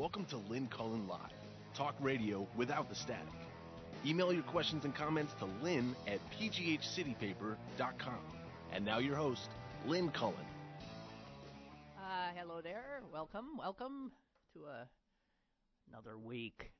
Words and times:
Welcome 0.00 0.24
to 0.30 0.38
Lynn 0.38 0.66
Cullen 0.68 1.06
Live, 1.06 1.18
talk 1.74 1.94
radio 2.00 2.48
without 2.56 2.88
the 2.88 2.94
static. 2.94 3.26
Email 4.06 4.32
your 4.32 4.44
questions 4.44 4.86
and 4.86 4.94
comments 4.94 5.34
to 5.40 5.48
lynn 5.62 5.94
at 6.06 6.20
pghcitypaper.com. 6.30 8.18
And 8.72 8.82
now 8.82 8.98
your 8.98 9.14
host, 9.14 9.50
Lynn 9.86 10.08
Cullen. 10.08 10.36
Uh, 11.98 12.30
hello 12.34 12.62
there. 12.62 13.02
Welcome, 13.12 13.58
welcome 13.58 14.10
to 14.54 14.60
another 15.92 16.16
week, 16.16 16.72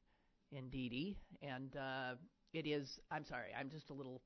indeedy. 0.51 1.19
And 1.43 1.77
uh, 1.77 2.15
it 2.55 2.67
is, 2.67 3.01
I'm 3.11 3.27
sorry, 3.27 3.49
I'm 3.55 3.69
just 3.69 3.91
a 3.91 3.93
little, 3.93 4.23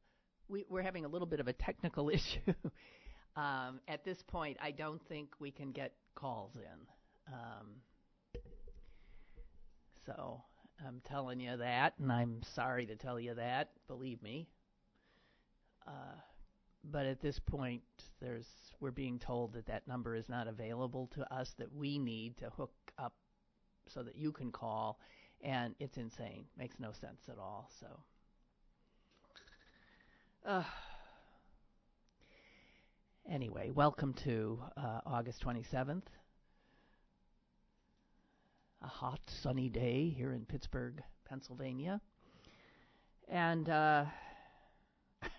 we, 0.47 0.67
we're 0.71 0.83
having 0.83 1.05
a 1.05 1.09
little 1.09 1.27
bit 1.27 1.41
of 1.41 1.49
a 1.49 1.53
technical 1.53 2.11
issue. 2.11 2.55
um, 3.35 3.81
at 3.89 4.05
this 4.05 4.23
point, 4.29 4.57
I 4.63 4.71
don't 4.71 5.05
think 5.09 5.31
we 5.41 5.51
can 5.51 5.73
get 5.73 5.95
calls 6.15 6.53
in. 6.55 7.35
Um, 7.35 7.81
so 10.07 10.43
I'm 10.87 11.01
telling 11.05 11.41
you 11.41 11.57
that, 11.57 11.95
and 11.99 12.13
I'm 12.13 12.43
sorry 12.55 12.87
to 12.87 12.97
tell 12.97 13.19
you 13.19 13.35
that, 13.35 13.71
believe 13.89 14.23
me. 14.23 14.49
Uh, 15.87 16.17
but 16.91 17.07
at 17.07 17.21
this 17.21 17.39
point, 17.39 17.83
there's 18.21 18.47
we're 18.81 18.91
being 18.91 19.19
told 19.19 19.55
that 19.55 19.67
that 19.67 19.87
number 19.89 20.15
is 20.15 20.29
not 20.29 20.49
available 20.49 21.09
to 21.15 21.35
us 21.35 21.55
that 21.59 21.75
we 21.75 21.99
need 21.99 22.37
to 22.39 22.51
hook 22.51 22.75
up 22.99 23.15
so 23.89 24.03
that 24.03 24.17
you 24.17 24.33
can 24.33 24.51
call, 24.51 24.99
and 25.43 25.75
it's 25.79 25.97
insane. 25.97 26.45
Makes 26.59 26.79
no 26.79 26.93
sense 26.93 27.29
at 27.31 27.39
all. 27.39 27.71
So. 27.81 27.87
Uh, 30.47 30.63
anyway, 33.31 33.71
welcome 33.71 34.13
to 34.13 34.61
uh, 34.77 35.01
August 35.07 35.43
27th. 35.43 36.03
A 38.85 38.87
hot, 38.87 39.21
sunny 39.27 39.71
day 39.71 40.11
here 40.11 40.33
in 40.35 40.45
Pittsburgh, 40.45 41.03
Pennsylvania. 41.27 42.03
And 43.29 43.71
uh, 43.71 44.05
I 45.23 45.31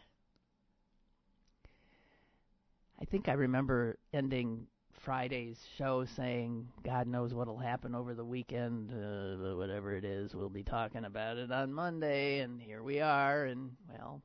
think 3.06 3.30
I 3.30 3.34
remember 3.34 4.00
ending 4.12 4.66
Friday's 4.94 5.64
show 5.78 6.06
saying, 6.06 6.68
God 6.84 7.06
knows 7.06 7.36
what'll 7.36 7.60
happen 7.60 7.94
over 7.94 8.16
the 8.16 8.26
weekend, 8.26 8.92
uh, 8.92 9.56
whatever 9.56 9.96
it 9.96 10.06
is. 10.06 10.34
We'll 10.34 10.50
be 10.50 10.64
talking 10.64 11.06
about 11.06 11.38
it 11.38 11.52
on 11.52 11.72
Monday, 11.72 12.40
and 12.40 12.60
here 12.60 12.82
we 12.82 13.00
are, 13.00 13.46
and, 13.46 13.74
well, 13.88 14.24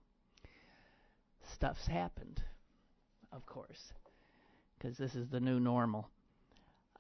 stuff's 1.53 1.87
happened, 1.87 2.43
of 3.33 3.45
course, 3.45 3.93
because 4.79 4.97
this 4.97 5.15
is 5.15 5.29
the 5.29 5.41
new 5.41 5.61
normal. 5.61 6.09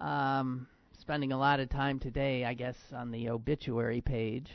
Um, 0.00 0.66
spending 1.00 1.32
a 1.32 1.38
lot 1.38 1.60
of 1.60 1.70
time 1.70 1.98
today, 1.98 2.44
I 2.44 2.52
guess, 2.52 2.76
on 2.94 3.10
the 3.10 3.30
obituary 3.30 4.02
page. 4.02 4.50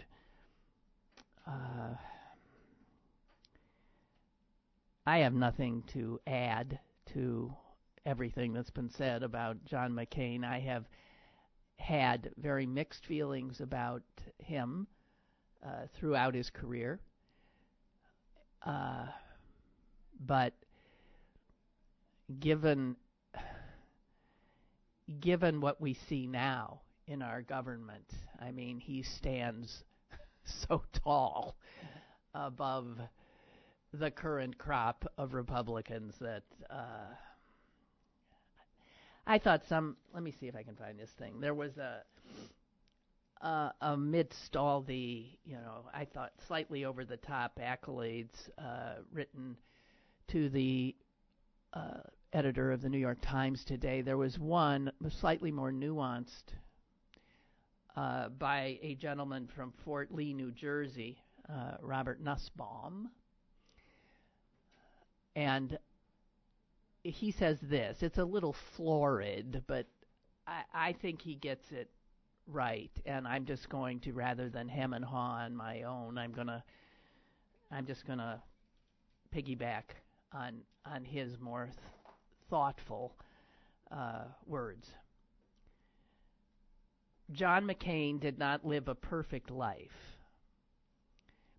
Uh, 1.47 1.95
I 5.07 5.19
have 5.19 5.33
nothing 5.33 5.83
to 5.93 6.19
add 6.27 6.79
to 7.13 7.53
everything 8.05 8.53
that's 8.53 8.69
been 8.69 8.91
said 8.91 9.23
about 9.23 9.65
John 9.65 9.93
McCain. 9.93 10.43
I 10.43 10.59
have 10.59 10.85
had 11.77 12.31
very 12.37 12.65
mixed 12.67 13.05
feelings 13.05 13.59
about 13.59 14.03
him 14.37 14.87
uh, 15.65 15.87
throughout 15.95 16.35
his 16.35 16.49
career. 16.52 16.99
Uh, 18.63 19.05
but 20.25 20.53
given 22.39 22.95
given 25.20 25.61
what 25.61 25.80
we 25.80 25.93
see 25.93 26.27
now 26.27 26.82
in 27.08 27.21
our 27.21 27.42
government, 27.42 28.11
I 28.39 28.52
mean, 28.52 28.80
he 28.80 29.04
stands 29.04 29.83
so 30.45 30.83
tall 30.93 31.55
above 32.33 32.98
the 33.94 34.11
current 34.11 34.58
crop 34.58 35.05
of 35.17 35.33
Republicans 35.33 36.15
that 36.20 36.44
uh, 36.70 37.14
I 39.27 39.39
thought 39.39 39.64
some. 39.67 39.98
Let 40.14 40.23
me 40.23 40.33
see 40.39 40.48
if 40.48 40.55
I 40.55 40.64
can 40.64 40.76
find 40.76 40.99
this 40.99 41.11
thing. 41.11 41.39
There 41.39 41.54
was 41.54 41.77
a. 41.77 42.04
Uh, 43.42 43.70
amidst 43.82 44.55
all 44.55 44.82
the, 44.82 45.26
you 45.44 45.55
know, 45.55 45.86
I 45.94 46.05
thought 46.05 46.32
slightly 46.48 46.86
over 46.86 47.05
the 47.05 47.17
top 47.17 47.60
accolades 47.60 48.49
uh, 48.58 49.02
written 49.11 49.58
to 50.30 50.49
the 50.49 50.95
uh, 51.73 51.99
editor 52.35 52.73
of 52.73 52.81
the 52.81 52.89
New 52.89 52.97
York 52.97 53.19
Times 53.21 53.63
today, 53.63 54.01
there 54.01 54.17
was 54.17 54.37
one 54.37 54.91
slightly 55.09 55.51
more 55.51 55.71
nuanced 55.71 56.43
uh, 57.95 58.27
by 58.27 58.77
a 58.81 58.95
gentleman 58.95 59.47
from 59.47 59.71
Fort 59.85 60.13
Lee, 60.13 60.33
New 60.33 60.51
Jersey, 60.51 61.17
uh, 61.49 61.77
Robert 61.81 62.21
Nussbaum. 62.21 63.09
And 65.37 65.77
he 67.03 67.31
says 67.31 67.57
this 67.61 68.03
it's 68.03 68.17
a 68.17 68.25
little 68.25 68.55
florid, 68.75 69.63
but 69.65 69.85
I, 70.45 70.63
I 70.73 70.93
think 70.93 71.21
he 71.21 71.35
gets 71.35 71.71
it 71.71 71.89
right. 72.47 72.91
And 73.05 73.25
I'm 73.25 73.45
just 73.45 73.69
going 73.69 74.02
to, 74.02 74.11
rather 74.11 74.49
than 74.49 74.67
hem 74.67 74.91
and 74.93 75.05
haw 75.05 75.37
on 75.37 75.55
my 75.55 75.83
own, 75.83 76.17
I'm 76.17 76.33
going 76.33 76.47
to, 76.47 76.61
I'm 77.71 77.85
just 77.85 78.05
going 78.05 78.19
to 78.19 78.41
piggyback 79.33 79.83
on 80.33 80.55
on 80.85 81.03
his 81.03 81.39
more 81.39 81.65
th- 81.65 82.05
thoughtful 82.50 83.14
uh, 83.92 84.23
words. 84.45 84.88
John 87.32 87.66
McCain 87.66 88.20
did 88.20 88.38
not 88.38 88.66
live 88.66 88.88
a 88.88 88.95
perfect 88.95 89.50
life, 89.50 90.17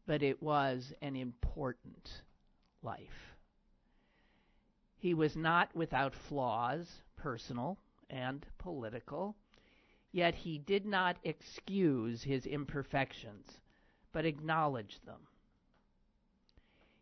but 0.07 0.23
it 0.23 0.41
was 0.43 0.93
an 1.03 1.17
important 1.17 2.23
life. 2.83 3.35
He 4.99 5.13
was 5.15 5.37
not 5.37 5.75
without 5.75 6.15
flaws, 6.15 7.03
personal 7.17 7.79
and 8.09 8.47
political, 8.59 9.37
yet 10.13 10.35
he 10.35 10.59
did 10.59 10.87
not 10.87 11.17
excuse 11.25 12.23
his 12.23 12.47
imperfections, 12.47 13.61
but 14.13 14.25
acknowledged 14.25 15.05
them. 15.05 15.21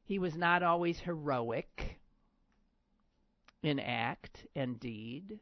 He 0.05 0.19
was 0.19 0.37
not 0.37 0.63
always 0.63 0.99
heroic 0.99 1.99
in 3.65 3.81
act 3.81 4.47
and 4.55 4.79
deed, 4.79 5.41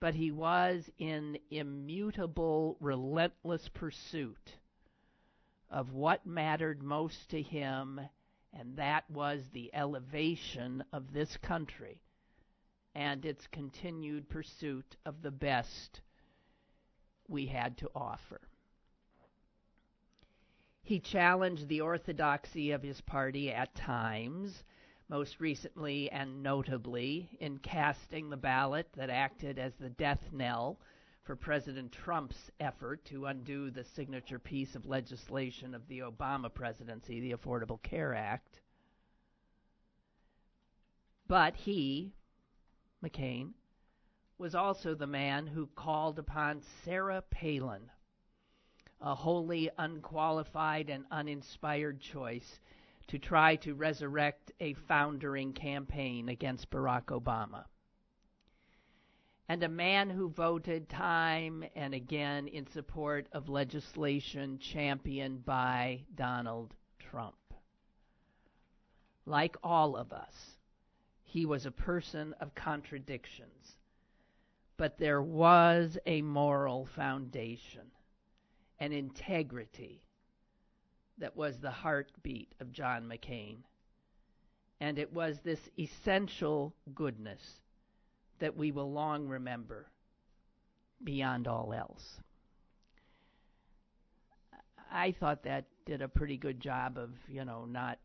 but 0.00 0.14
he 0.14 0.30
was 0.30 0.90
in 0.98 1.38
immutable, 1.50 2.76
relentless 2.80 3.68
pursuit 3.68 4.56
of 5.70 5.92
what 5.92 6.24
mattered 6.24 6.82
most 6.82 7.28
to 7.28 7.42
him, 7.42 8.00
and 8.54 8.76
that 8.76 9.08
was 9.10 9.50
the 9.52 9.70
elevation 9.74 10.82
of 10.92 11.12
this 11.12 11.36
country 11.36 12.00
and 12.94 13.26
its 13.26 13.46
continued 13.48 14.28
pursuit 14.28 14.96
of 15.04 15.20
the 15.20 15.30
best 15.30 16.00
we 17.28 17.46
had 17.46 17.76
to 17.76 17.90
offer. 17.94 18.40
He 20.82 21.00
challenged 21.00 21.68
the 21.68 21.80
orthodoxy 21.80 22.70
of 22.70 22.82
his 22.82 23.00
party 23.00 23.50
at 23.50 23.74
times, 23.74 24.64
most 25.08 25.40
recently 25.40 26.10
and 26.10 26.42
notably 26.42 27.28
in 27.40 27.58
casting 27.58 28.30
the 28.30 28.36
ballot 28.36 28.88
that 28.96 29.10
acted 29.10 29.58
as 29.58 29.74
the 29.74 29.90
death 29.90 30.30
knell 30.32 30.78
for 31.22 31.36
President 31.36 31.92
Trump's 31.92 32.50
effort 32.60 33.04
to 33.06 33.26
undo 33.26 33.70
the 33.70 33.84
signature 33.84 34.38
piece 34.38 34.74
of 34.74 34.86
legislation 34.86 35.74
of 35.74 35.86
the 35.88 36.00
Obama 36.00 36.52
presidency, 36.52 37.20
the 37.20 37.32
Affordable 37.32 37.82
Care 37.82 38.14
Act. 38.14 38.60
But 41.26 41.56
he, 41.56 42.12
McCain, 43.02 43.52
was 44.36 44.54
also 44.54 44.94
the 44.94 45.06
man 45.06 45.46
who 45.46 45.68
called 45.74 46.18
upon 46.18 46.62
Sarah 46.84 47.22
Palin 47.30 47.90
a 49.00 49.14
wholly 49.14 49.70
unqualified 49.76 50.88
and 50.88 51.04
uninspired 51.10 52.00
choice 52.00 52.58
to 53.08 53.18
try 53.18 53.56
to 53.56 53.74
resurrect 53.74 54.52
a 54.60 54.74
foundering 54.74 55.52
campaign 55.52 56.28
against 56.28 56.70
Barack 56.70 57.06
Obama. 57.06 57.64
And 59.48 59.62
a 59.62 59.68
man 59.68 60.08
who 60.08 60.30
voted 60.30 60.88
time 60.88 61.64
and 61.76 61.92
again 61.92 62.48
in 62.48 62.66
support 62.66 63.28
of 63.32 63.48
legislation 63.48 64.58
championed 64.58 65.44
by 65.44 66.04
Donald 66.14 66.74
Trump. 66.98 67.36
Like 69.26 69.56
all 69.62 69.96
of 69.96 70.12
us, 70.12 70.56
he 71.22 71.44
was 71.44 71.66
a 71.66 71.70
person 71.70 72.34
of 72.40 72.54
contradictions. 72.54 73.76
But 74.76 74.98
there 74.98 75.22
was 75.22 75.98
a 76.06 76.22
moral 76.22 76.86
foundation 76.86 77.90
an 78.78 78.92
integrity 78.92 80.03
that 81.18 81.36
was 81.36 81.58
the 81.58 81.70
heartbeat 81.70 82.54
of 82.60 82.72
John 82.72 83.08
McCain. 83.08 83.58
And 84.80 84.98
it 84.98 85.12
was 85.12 85.40
this 85.40 85.60
essential 85.78 86.74
goodness 86.94 87.40
that 88.40 88.56
we 88.56 88.72
will 88.72 88.92
long 88.92 89.28
remember 89.28 89.86
beyond 91.02 91.46
all 91.46 91.72
else. 91.72 92.20
I 94.90 95.12
thought 95.12 95.44
that 95.44 95.64
did 95.86 96.02
a 96.02 96.08
pretty 96.08 96.36
good 96.36 96.60
job 96.60 96.98
of, 96.98 97.10
you 97.28 97.44
know, 97.44 97.64
not 97.64 97.98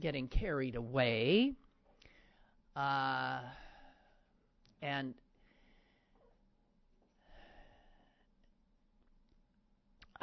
getting 0.00 0.28
carried 0.28 0.76
away. 0.76 1.54
Uh, 2.74 3.40
and 4.82 5.14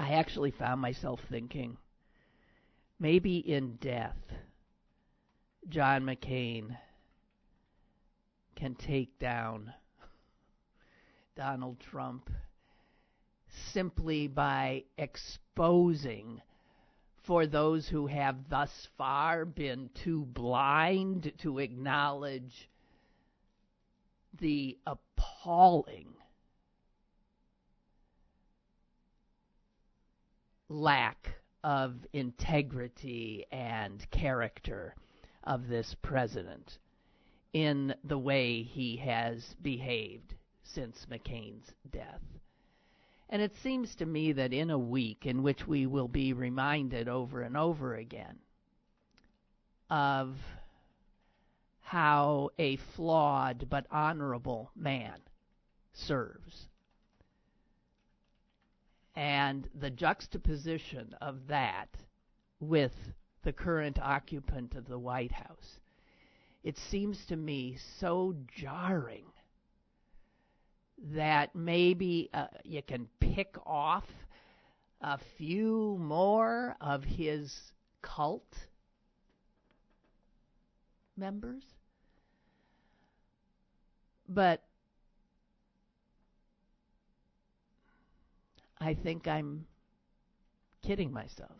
I 0.01 0.13
actually 0.13 0.50
found 0.50 0.81
myself 0.81 1.19
thinking 1.30 1.77
maybe 3.00 3.38
in 3.38 3.75
death, 3.75 4.18
John 5.69 6.01
McCain 6.01 6.75
can 8.56 8.74
take 8.74 9.19
down 9.19 9.71
Donald 11.36 11.80
Trump 11.80 12.31
simply 13.74 14.27
by 14.27 14.86
exposing 14.98 16.42
for 17.21 17.45
those 17.45 17.88
who 17.88 18.07
have 18.07 18.50
thus 18.50 18.88
far 18.97 19.45
been 19.45 19.92
too 19.94 20.25
blind 20.25 21.31
to 21.44 21.59
acknowledge 21.59 22.68
the 24.39 24.80
appalling 24.88 26.15
lack 30.71 31.35
of 31.63 31.94
integrity 32.13 33.45
and 33.51 34.09
character 34.09 34.95
of 35.44 35.68
this 35.68 35.95
president 36.01 36.79
in 37.53 37.94
the 38.03 38.18
way 38.18 38.63
he 38.63 38.95
has 38.95 39.56
behaved 39.62 40.33
since 40.63 41.06
McCain's 41.12 41.73
death. 41.91 42.21
And 43.29 43.41
it 43.41 43.56
seems 43.57 43.95
to 43.95 44.06
me 44.06 44.31
that 44.33 44.53
in 44.53 44.69
a 44.69 44.79
week 44.79 45.25
in 45.25 45.44
which 45.44 45.68
we 45.68 45.85
will 45.85 46.07
be 46.07 46.33
reminded 46.33 47.07
over 47.07 47.41
and 47.41 47.57
over 47.57 47.95
again 47.95 48.39
of 49.89 50.38
how 51.81 52.50
a 52.57 52.77
flawed 52.95 53.68
but 53.69 53.85
honorable 53.91 54.71
man 54.75 55.19
serves, 55.94 56.68
and 59.16 59.68
the 59.80 59.90
juxtaposition 59.90 61.16
of 61.22 61.48
that 61.48 61.90
with 62.60 62.94
the 63.44 63.54
current 63.54 64.00
occupant 64.00 64.75
of 64.75 64.88
the 64.88 65.00
White 65.00 65.31
House, 65.31 65.80
it 66.63 66.78
seems 66.78 67.25
to 67.25 67.36
me 67.36 67.78
so 68.00 68.36
jarring 68.56 69.25
that 71.13 71.56
maybe 71.56 72.30
uh, 72.34 72.48
you 72.63 72.81
can 72.84 73.08
pick 73.19 73.56
off 73.66 74.06
a 75.02 75.18
few 75.38 75.98
more 76.00 76.75
of 76.80 77.04
his 77.04 77.74
cult 78.02 78.56
members. 81.18 81.64
But 84.30 84.64
I 88.81 88.95
think 88.95 89.28
I'm 89.28 89.66
kidding 90.81 91.13
myself. 91.13 91.56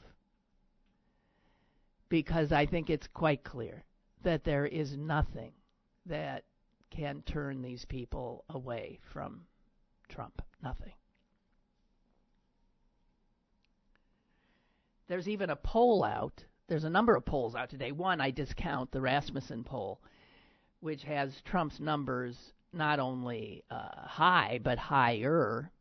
Because 2.09 2.51
I 2.51 2.65
think 2.65 2.89
it's 2.89 3.07
quite 3.07 3.44
clear 3.44 3.83
that 4.23 4.44
there 4.44 4.65
is 4.65 4.97
nothing 4.97 5.53
that 6.07 6.44
can 6.89 7.21
turn 7.21 7.62
these 7.62 7.85
people 7.85 8.44
away 8.50 9.00
from 9.13 9.41
Trump. 10.09 10.41
Nothing. 10.62 10.94
There's 15.07 15.29
even 15.29 15.50
a 15.50 15.56
poll 15.56 16.03
out. 16.03 16.44
There's 16.68 16.85
a 16.85 16.89
number 16.89 17.15
of 17.15 17.25
polls 17.25 17.56
out 17.56 17.69
today. 17.69 17.91
One, 17.91 18.19
I 18.19 18.31
discount 18.31 18.91
the 18.91 19.01
Rasmussen 19.01 19.63
poll, 19.63 20.01
which 20.79 21.03
has 21.03 21.41
Trump's 21.41 21.79
numbers 21.79 22.53
not 22.73 23.00
only 23.00 23.63
uh, 23.69 24.07
high, 24.07 24.59
but 24.63 24.77
higher. 24.79 25.71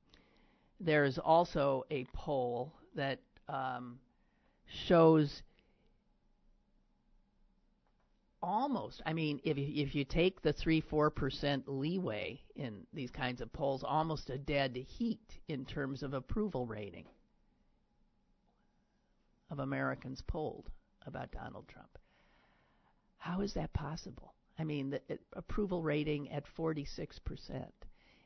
There's 0.80 1.18
also 1.18 1.84
a 1.90 2.04
poll 2.14 2.72
that 2.94 3.20
um, 3.48 3.98
shows 4.66 5.42
almost. 8.42 9.02
I 9.04 9.12
mean, 9.12 9.40
if 9.44 9.58
if 9.58 9.94
you 9.94 10.04
take 10.04 10.42
the 10.42 10.52
three 10.52 10.80
four 10.80 11.10
percent 11.10 11.68
leeway 11.68 12.40
in 12.56 12.86
these 12.92 13.10
kinds 13.10 13.40
of 13.40 13.52
polls, 13.52 13.84
almost 13.86 14.30
a 14.30 14.38
dead 14.38 14.74
heat 14.76 15.38
in 15.48 15.64
terms 15.64 16.02
of 16.02 16.14
approval 16.14 16.66
rating 16.66 17.06
of 19.50 19.58
Americans 19.58 20.22
polled 20.26 20.70
about 21.06 21.32
Donald 21.32 21.66
Trump. 21.68 21.98
How 23.18 23.40
is 23.40 23.54
that 23.54 23.72
possible? 23.72 24.32
I 24.58 24.64
mean, 24.64 24.90
the 24.90 25.00
it, 25.08 25.20
approval 25.32 25.82
rating 25.82 26.30
at 26.30 26.44
46%. 26.56 27.66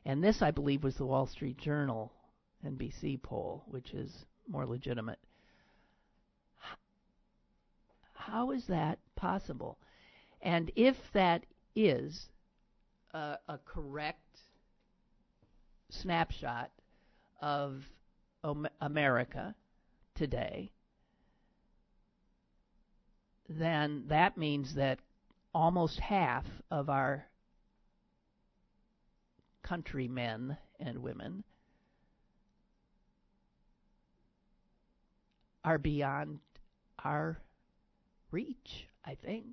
And 0.05 0.23
this, 0.23 0.41
I 0.41 0.51
believe, 0.51 0.83
was 0.83 0.95
the 0.95 1.05
Wall 1.05 1.25
Street 1.25 1.57
Journal 1.57 2.11
NBC 2.65 3.21
poll, 3.21 3.63
which 3.67 3.93
is 3.93 4.25
more 4.47 4.65
legitimate. 4.65 5.19
How 8.13 8.51
is 8.51 8.65
that 8.67 8.99
possible? 9.15 9.77
And 10.41 10.71
if 10.75 10.95
that 11.13 11.45
is 11.75 12.29
a, 13.13 13.37
a 13.47 13.59
correct 13.65 14.39
snapshot 15.89 16.71
of 17.41 17.83
America 18.81 19.55
today, 20.15 20.71
then 23.47 24.03
that 24.07 24.37
means 24.37 24.75
that 24.75 24.99
almost 25.53 25.99
half 25.99 26.45
of 26.71 26.89
our 26.89 27.25
countrymen 29.63 30.57
and 30.79 30.99
women 30.99 31.43
are 35.65 35.79
beyond 35.79 36.39
our 37.03 37.41
reach, 38.31 38.87
I 39.03 39.15
think. 39.15 39.47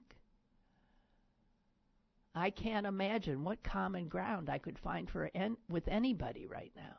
I 2.35 2.50
can't 2.50 2.87
imagine 2.87 3.45
what 3.45 3.62
common 3.62 4.09
ground 4.09 4.50
I 4.50 4.59
could 4.59 4.78
find 4.78 5.09
for 5.11 5.31
en- 5.35 5.57
with 5.69 5.88
anybody 5.88 6.47
right 6.47 6.73
now 6.76 6.97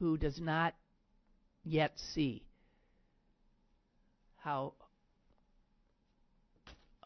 who 0.00 0.16
does 0.16 0.40
not 0.40 0.74
yet 1.64 1.98
see 1.98 2.44
how 4.36 4.74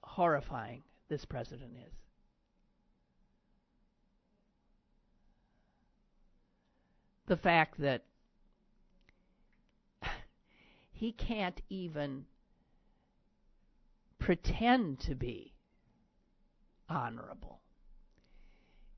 horrifying 0.03 0.83
this 1.09 1.25
president 1.25 1.73
is. 1.87 1.93
The 7.27 7.37
fact 7.37 7.81
that 7.81 8.03
he 11.01 11.13
can't 11.13 11.63
even 11.71 12.27
pretend 14.19 15.01
to 15.01 15.15
be 15.15 15.55
honorable. 16.91 17.63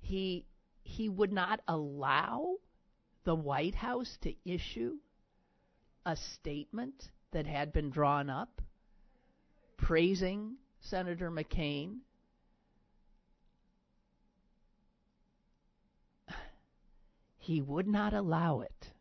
He 0.01 0.45
he 0.83 1.09
would 1.09 1.33
not 1.33 1.61
allow 1.69 2.57
the 3.23 3.37
White 3.37 3.77
House 3.77 4.19
to 4.23 4.35
issue 4.45 4.97
a 6.05 6.17
statement 6.17 7.13
that 7.31 7.47
had 7.47 7.73
been 7.73 7.91
drawn 7.91 8.29
up 8.29 8.61
praising 9.77 10.57
Senator 10.81 11.31
McCain. 11.31 11.99
He 17.39 17.61
would 17.61 17.87
not 17.87 18.13
allow 18.13 18.63
it. 18.63 18.92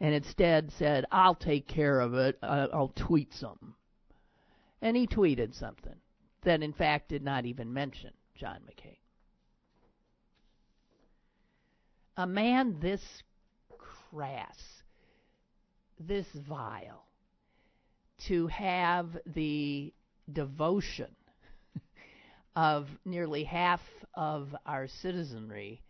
And 0.00 0.14
instead 0.14 0.72
said, 0.72 1.06
I'll 1.10 1.34
take 1.34 1.66
care 1.66 2.00
of 2.00 2.14
it. 2.14 2.38
I'll 2.42 2.92
tweet 2.94 3.32
something 3.32 3.74
and 4.82 4.96
he 4.96 5.06
tweeted 5.06 5.54
something 5.54 5.96
that, 6.44 6.62
in 6.62 6.72
fact, 6.72 7.08
did 7.08 7.22
not 7.22 7.44
even 7.46 7.72
mention 7.72 8.10
John 8.34 8.60
McCain. 8.68 8.98
A 12.16 12.26
man 12.26 12.78
this 12.80 13.02
crass, 13.78 14.56
this 15.98 16.26
vile, 16.48 17.04
to 18.28 18.46
have 18.46 19.18
the 19.26 19.92
devotion 20.32 21.14
of 22.56 22.88
nearly 23.04 23.44
half 23.44 23.82
of 24.14 24.54
our 24.64 24.88
citizenry 24.88 25.82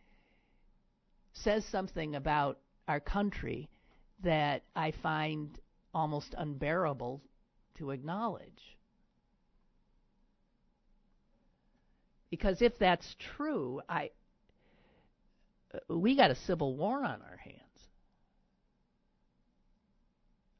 says 1.32 1.64
something 1.66 2.16
about 2.16 2.58
our 2.88 2.98
country 2.98 3.68
that 4.23 4.62
I 4.75 4.92
find 5.02 5.58
almost 5.94 6.35
unbearable 6.37 7.23
to 7.78 7.90
acknowledge. 7.90 8.76
Because 12.30 12.61
if 12.61 12.78
that's 12.78 13.16
true, 13.37 13.80
I 13.88 14.11
we 15.88 16.16
got 16.16 16.30
a 16.30 16.35
civil 16.35 16.76
war 16.76 16.99
on 16.99 17.23
our 17.23 17.37
hands. 17.37 17.61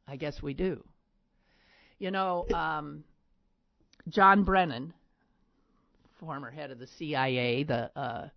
I 0.09 0.17
guess 0.17 0.43
we 0.43 0.55
do. 0.55 0.85
You 1.99 2.11
know, 2.11 2.47
um, 2.55 3.05
John 4.09 4.45
Brennan, 4.45 4.93
former 6.21 6.51
head 6.51 6.71
of 6.71 6.79
the 6.79 6.87
CIA, 6.87 7.65
the 7.65 7.91
uh, 7.97 8.29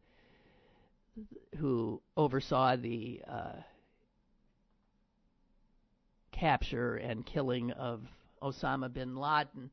who 1.58 2.02
oversaw 2.18 2.76
the 2.76 3.22
uh, 3.30 3.56
capture 6.40 6.96
and 6.96 7.26
killing 7.26 7.72
of 7.72 8.02
Osama 8.42 8.92
bin 8.92 9.16
Laden, 9.16 9.70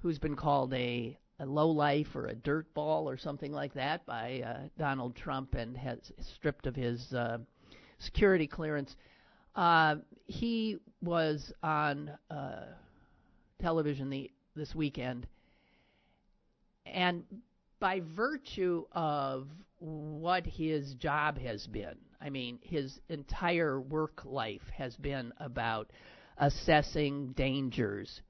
who's 0.00 0.18
been 0.18 0.36
called 0.36 0.72
a, 0.72 1.18
a 1.40 1.46
lowlife 1.46 2.14
or 2.14 2.26
a 2.26 2.34
dirtball 2.34 3.02
or 3.04 3.18
something 3.18 3.52
like 3.52 3.74
that 3.74 4.06
by 4.06 4.42
uh, 4.46 4.68
Donald 4.78 5.14
Trump 5.14 5.54
and 5.54 5.76
has 5.76 5.98
stripped 6.20 6.66
of 6.66 6.74
his 6.74 7.12
uh, 7.12 7.38
security 7.98 8.46
clearance. 8.46 8.96
Uh, 9.54 9.96
he 10.24 10.78
was 11.02 11.52
on 11.62 12.10
uh, 12.30 12.66
television 13.60 14.08
the, 14.08 14.30
this 14.56 14.74
weekend, 14.74 15.26
and 16.86 17.24
by 17.80 18.00
virtue 18.16 18.84
of 18.92 19.48
what 19.78 20.46
his 20.46 20.94
job 20.94 21.38
has 21.38 21.66
been, 21.66 21.96
I 22.20 22.30
mean, 22.30 22.58
his 22.62 23.00
entire 23.08 23.80
work 23.80 24.24
life 24.24 24.68
has 24.76 24.96
been 24.96 25.32
about 25.38 25.92
assessing 26.36 27.32
dangers 27.32 28.22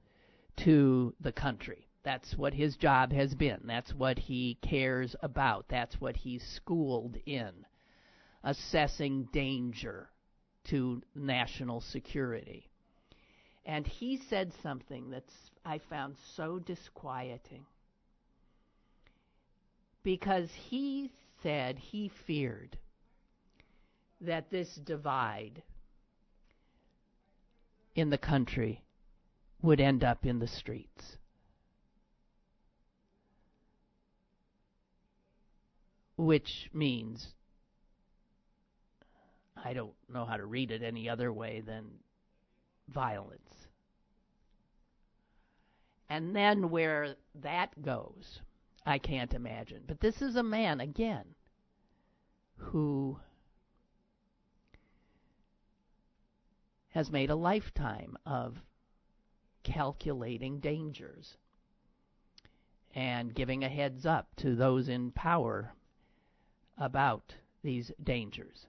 to 0.63 1.13
the 1.21 1.31
country. 1.31 1.87
That's 2.03 2.37
what 2.37 2.53
his 2.53 2.75
job 2.75 3.11
has 3.11 3.33
been. 3.35 3.61
That's 3.65 3.93
what 3.93 4.17
he 4.17 4.57
cares 4.61 5.15
about. 5.21 5.65
That's 5.69 5.99
what 5.99 6.15
he's 6.15 6.43
schooled 6.55 7.17
in. 7.25 7.51
Assessing 8.43 9.27
danger 9.33 10.09
to 10.69 11.01
national 11.13 11.81
security. 11.81 12.69
And 13.65 13.85
he 13.85 14.21
said 14.29 14.53
something 14.63 15.09
that 15.09 15.25
I 15.65 15.79
found 15.89 16.15
so 16.35 16.59
disquieting. 16.59 17.65
Because 20.03 20.49
he 20.53 21.11
said 21.43 21.77
he 21.77 22.09
feared 22.27 22.77
that 24.21 24.49
this 24.49 24.75
divide 24.75 25.63
in 27.95 28.09
the 28.09 28.17
country 28.17 28.81
would 29.61 29.79
end 29.79 30.03
up 30.03 30.25
in 30.25 30.39
the 30.39 30.47
streets. 30.47 31.17
Which 36.17 36.69
means, 36.73 37.27
I 39.55 39.73
don't 39.73 39.93
know 40.11 40.25
how 40.25 40.37
to 40.37 40.45
read 40.45 40.71
it 40.71 40.81
any 40.83 41.09
other 41.09 41.31
way 41.31 41.61
than 41.61 41.85
violence. 42.89 43.67
And 46.09 46.35
then 46.35 46.69
where 46.69 47.15
that 47.35 47.81
goes, 47.81 48.41
I 48.85 48.97
can't 48.97 49.33
imagine. 49.33 49.83
But 49.87 49.99
this 49.99 50.21
is 50.21 50.35
a 50.35 50.43
man, 50.43 50.79
again, 50.79 51.35
who 52.57 53.19
has 56.89 57.11
made 57.11 57.29
a 57.29 57.35
lifetime 57.35 58.17
of 58.25 58.61
calculating 59.63 60.59
dangers 60.59 61.37
and 62.95 63.35
giving 63.35 63.63
a 63.63 63.69
heads 63.69 64.05
up 64.05 64.35
to 64.37 64.55
those 64.55 64.89
in 64.89 65.11
power 65.11 65.73
about 66.77 67.35
these 67.61 67.91
dangers. 68.03 68.65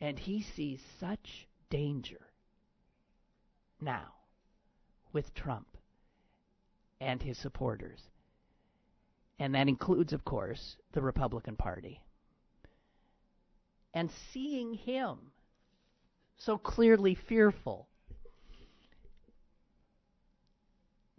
And 0.00 0.18
he 0.18 0.42
sees 0.42 0.82
such 0.98 1.46
danger 1.68 2.32
now 3.80 4.14
with 5.12 5.34
Trump 5.34 5.76
and 7.00 7.22
his 7.22 7.38
supporters. 7.38 8.00
And 9.38 9.54
that 9.54 9.68
includes, 9.68 10.12
of 10.12 10.24
course, 10.24 10.76
the 10.92 11.00
Republican 11.00 11.56
Party 11.56 12.02
and 13.94 14.10
seeing 14.32 14.74
him 14.74 15.18
so 16.38 16.56
clearly 16.56 17.14
fearful 17.14 17.88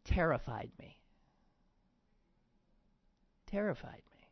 terrified 0.05 0.71
me. 0.79 0.97
Terrified 3.47 4.01
me. 4.13 4.27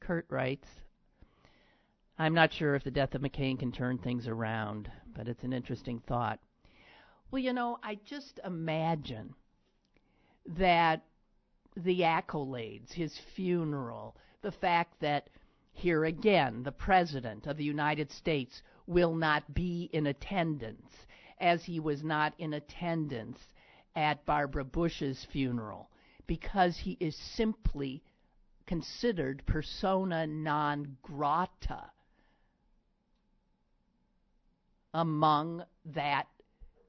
Kurt 0.00 0.26
writes 0.30 0.68
I'm 2.20 2.34
not 2.34 2.52
sure 2.52 2.74
if 2.74 2.82
the 2.82 2.90
death 2.90 3.14
of 3.14 3.22
McCain 3.22 3.60
can 3.60 3.70
turn 3.70 3.96
things 3.96 4.26
around, 4.26 4.90
but 5.14 5.28
it's 5.28 5.44
an 5.44 5.52
interesting 5.52 6.00
thought. 6.00 6.40
Well, 7.30 7.40
you 7.40 7.52
know, 7.52 7.78
I 7.80 8.00
just 8.04 8.40
imagine 8.44 9.34
that 10.46 11.04
the 11.76 12.00
accolades, 12.00 12.90
his 12.90 13.16
funeral, 13.36 14.16
the 14.42 14.50
fact 14.50 14.98
that 14.98 15.30
here 15.70 16.06
again 16.06 16.64
the 16.64 16.72
President 16.72 17.46
of 17.46 17.56
the 17.56 17.62
United 17.64 18.10
States 18.10 18.62
will 18.88 19.14
not 19.14 19.54
be 19.54 19.88
in 19.92 20.08
attendance, 20.08 21.06
as 21.38 21.62
he 21.62 21.78
was 21.78 22.02
not 22.02 22.34
in 22.38 22.54
attendance 22.54 23.38
at 23.94 24.26
Barbara 24.26 24.64
Bush's 24.64 25.24
funeral, 25.30 25.88
because 26.26 26.78
he 26.78 26.96
is 26.98 27.14
simply 27.14 28.02
considered 28.66 29.46
persona 29.46 30.26
non 30.26 30.96
grata 31.00 31.92
among 34.94 35.64
that 35.84 36.26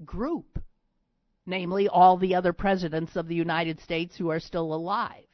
group 0.06 0.60
namely 1.50 1.88
all 1.88 2.15
the 2.15 2.36
other 2.36 2.53
presidents 2.53 3.15
of 3.15 3.27
the 3.27 3.36
United 3.36 3.79
States 3.82 4.15
who 4.15 4.29
are 4.29 4.39
still 4.39 4.72
alive. 4.74 5.25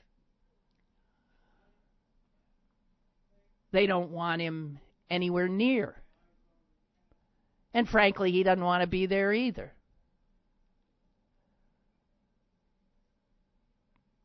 They 3.71 3.85
don't 3.85 4.11
want 4.11 4.41
him 4.41 4.79
anywhere 5.09 5.49
near. 5.49 6.01
And 7.73 7.87
frankly, 7.87 8.31
he 8.31 8.43
doesn't 8.43 8.63
want 8.63 8.81
to 8.81 8.87
be 8.87 9.05
there 9.05 9.33
either. 9.33 9.73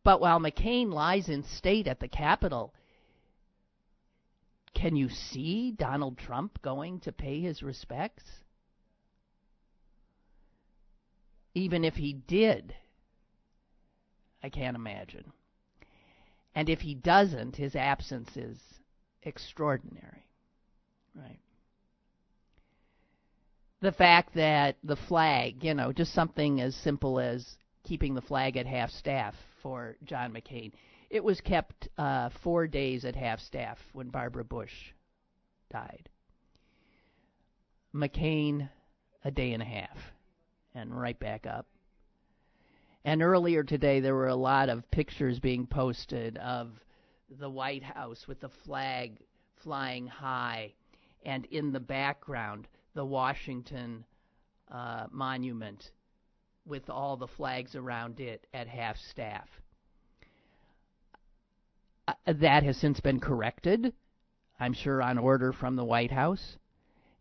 But 0.05 0.21
while 0.21 0.39
McCain 0.39 0.93
lies 0.93 1.29
in 1.29 1.43
state 1.43 1.89
at 1.89 1.99
the 1.99 2.09
Capitol, 2.09 2.73
can 4.81 4.97
you 4.97 5.09
see 5.09 5.73
Donald 5.73 6.17
Trump 6.19 6.63
going 6.63 7.01
to 7.01 7.13
pay 7.13 7.41
his 7.41 7.63
respects? 7.63 8.25
even 11.55 11.85
if 11.85 11.95
he 11.95 12.13
did, 12.13 12.75
I 14.43 14.49
can't 14.49 14.77
imagine. 14.77 15.33
And 16.55 16.69
if 16.69 16.81
he 16.81 16.95
doesn't, 16.95 17.57
his 17.57 17.77
absence 17.77 18.37
is 18.37 18.59
extraordinary. 19.23 20.25
Right. 21.15 21.39
The 23.81 23.93
fact 23.93 24.35
that 24.35 24.77
the 24.85 24.97
flag, 24.97 25.65
you 25.65 25.75
know, 25.75 25.93
just 25.93 26.13
something 26.13 26.61
as 26.61 26.75
simple 26.77 27.19
as 27.19 27.47
keeping 27.85 28.15
the 28.15 28.21
flag 28.21 28.57
at 28.57 28.67
half 28.67 28.91
staff 28.91 29.35
for 29.63 29.97
John 30.05 30.33
McCain, 30.33 30.73
it 31.11 31.25
was 31.25 31.41
kept 31.41 31.89
uh, 31.99 32.31
four 32.43 32.69
days 32.69 33.05
at 33.05 33.17
half 33.17 33.41
staff 33.41 33.79
when 33.93 34.09
Barbara 34.09 34.45
Bush 34.45 34.93
died. 35.71 36.09
McCain, 37.93 38.69
a 39.25 39.31
day 39.31 39.53
and 39.53 39.63
a 39.63 39.67
half 39.67 39.99
and 40.75 40.99
right 40.99 41.19
back 41.19 41.47
up. 41.47 41.67
And 43.05 43.23
earlier 43.23 43.65
today, 43.65 44.01
there 44.01 44.15
were 44.15 44.29
a 44.29 44.37
lot 44.37 44.69
of 44.69 44.89
pictures 44.91 45.41
being 45.41 45.67
posted 45.67 46.37
of 46.39 46.71
the 47.41 47.51
White 47.51 47.83
House 47.83 48.29
with 48.29 48.41
the 48.41 48.49
flag 48.49 49.19
flying 49.57 50.07
high, 50.07 50.73
and 51.25 51.45
in 51.47 51.73
the 51.73 51.81
background, 51.81 52.69
the 52.95 53.05
Washington 53.05 54.05
uh, 54.71 55.07
Monument 55.11 55.91
with 56.67 56.89
all 56.89 57.17
the 57.17 57.27
flags 57.27 57.75
around 57.75 58.21
it 58.21 58.47
at 58.55 58.69
half 58.69 58.97
staff. 58.99 59.49
Uh, 62.11 62.33
that 62.41 62.65
has 62.65 62.77
since 62.77 62.99
been 62.99 63.21
corrected, 63.21 63.93
I'm 64.59 64.73
sure, 64.73 65.01
on 65.01 65.17
order 65.17 65.53
from 65.53 65.77
the 65.77 65.85
White 65.85 66.11
House. 66.11 66.57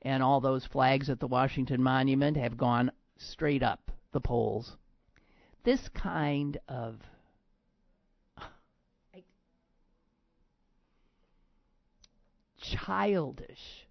And 0.01 0.23
all 0.23 0.41
those 0.41 0.65
flags 0.65 1.11
at 1.11 1.19
the 1.19 1.27
Washington 1.27 1.83
Monument 1.83 2.37
have 2.37 2.57
gone 2.57 2.91
straight 3.17 3.61
up 3.61 3.91
the 4.13 4.21
poles. 4.21 4.77
This 5.63 5.89
kind 5.89 6.57
of 6.67 6.95
childish 12.57 13.85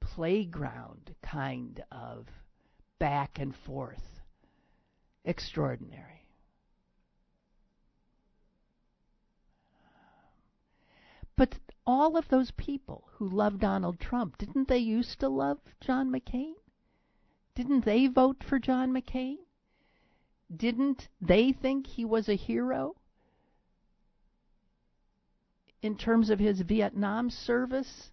playground 0.00 1.14
kind 1.22 1.84
of 1.92 2.26
back 2.98 3.38
and 3.38 3.54
forth. 3.54 4.02
Extraordinary. 5.24 6.15
But 11.36 11.58
all 11.86 12.16
of 12.16 12.28
those 12.28 12.50
people 12.52 13.08
who 13.12 13.28
love 13.28 13.60
Donald 13.60 14.00
Trump, 14.00 14.38
didn't 14.38 14.68
they 14.68 14.78
used 14.78 15.20
to 15.20 15.28
love 15.28 15.58
John 15.80 16.10
McCain? 16.10 16.54
Didn't 17.54 17.84
they 17.84 18.06
vote 18.06 18.42
for 18.42 18.58
John 18.58 18.90
McCain? 18.92 19.36
Didn't 20.54 21.08
they 21.20 21.52
think 21.52 21.86
he 21.86 22.04
was 22.04 22.28
a 22.28 22.34
hero? 22.34 22.96
In 25.82 25.96
terms 25.96 26.30
of 26.30 26.38
his 26.38 26.62
Vietnam 26.62 27.28
service? 27.28 28.10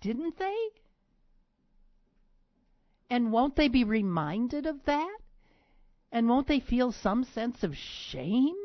Didn't 0.00 0.38
they? 0.38 0.68
And 3.10 3.32
won't 3.32 3.56
they 3.56 3.68
be 3.68 3.84
reminded 3.84 4.66
of 4.66 4.84
that? 4.84 5.18
And 6.12 6.28
won't 6.28 6.46
they 6.46 6.60
feel 6.60 6.92
some 6.92 7.24
sense 7.24 7.64
of 7.64 7.76
shame 7.76 8.56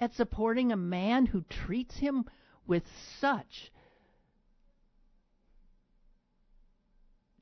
at 0.00 0.14
supporting 0.14 0.72
a 0.72 0.76
man 0.76 1.26
who 1.26 1.42
treats 1.42 1.96
him 1.96 2.24
with 2.66 2.84
such 3.20 3.72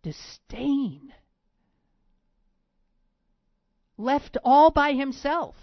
disdain? 0.03 1.13
Left 3.99 4.37
all 4.45 4.71
by 4.71 4.93
himself 4.93 5.57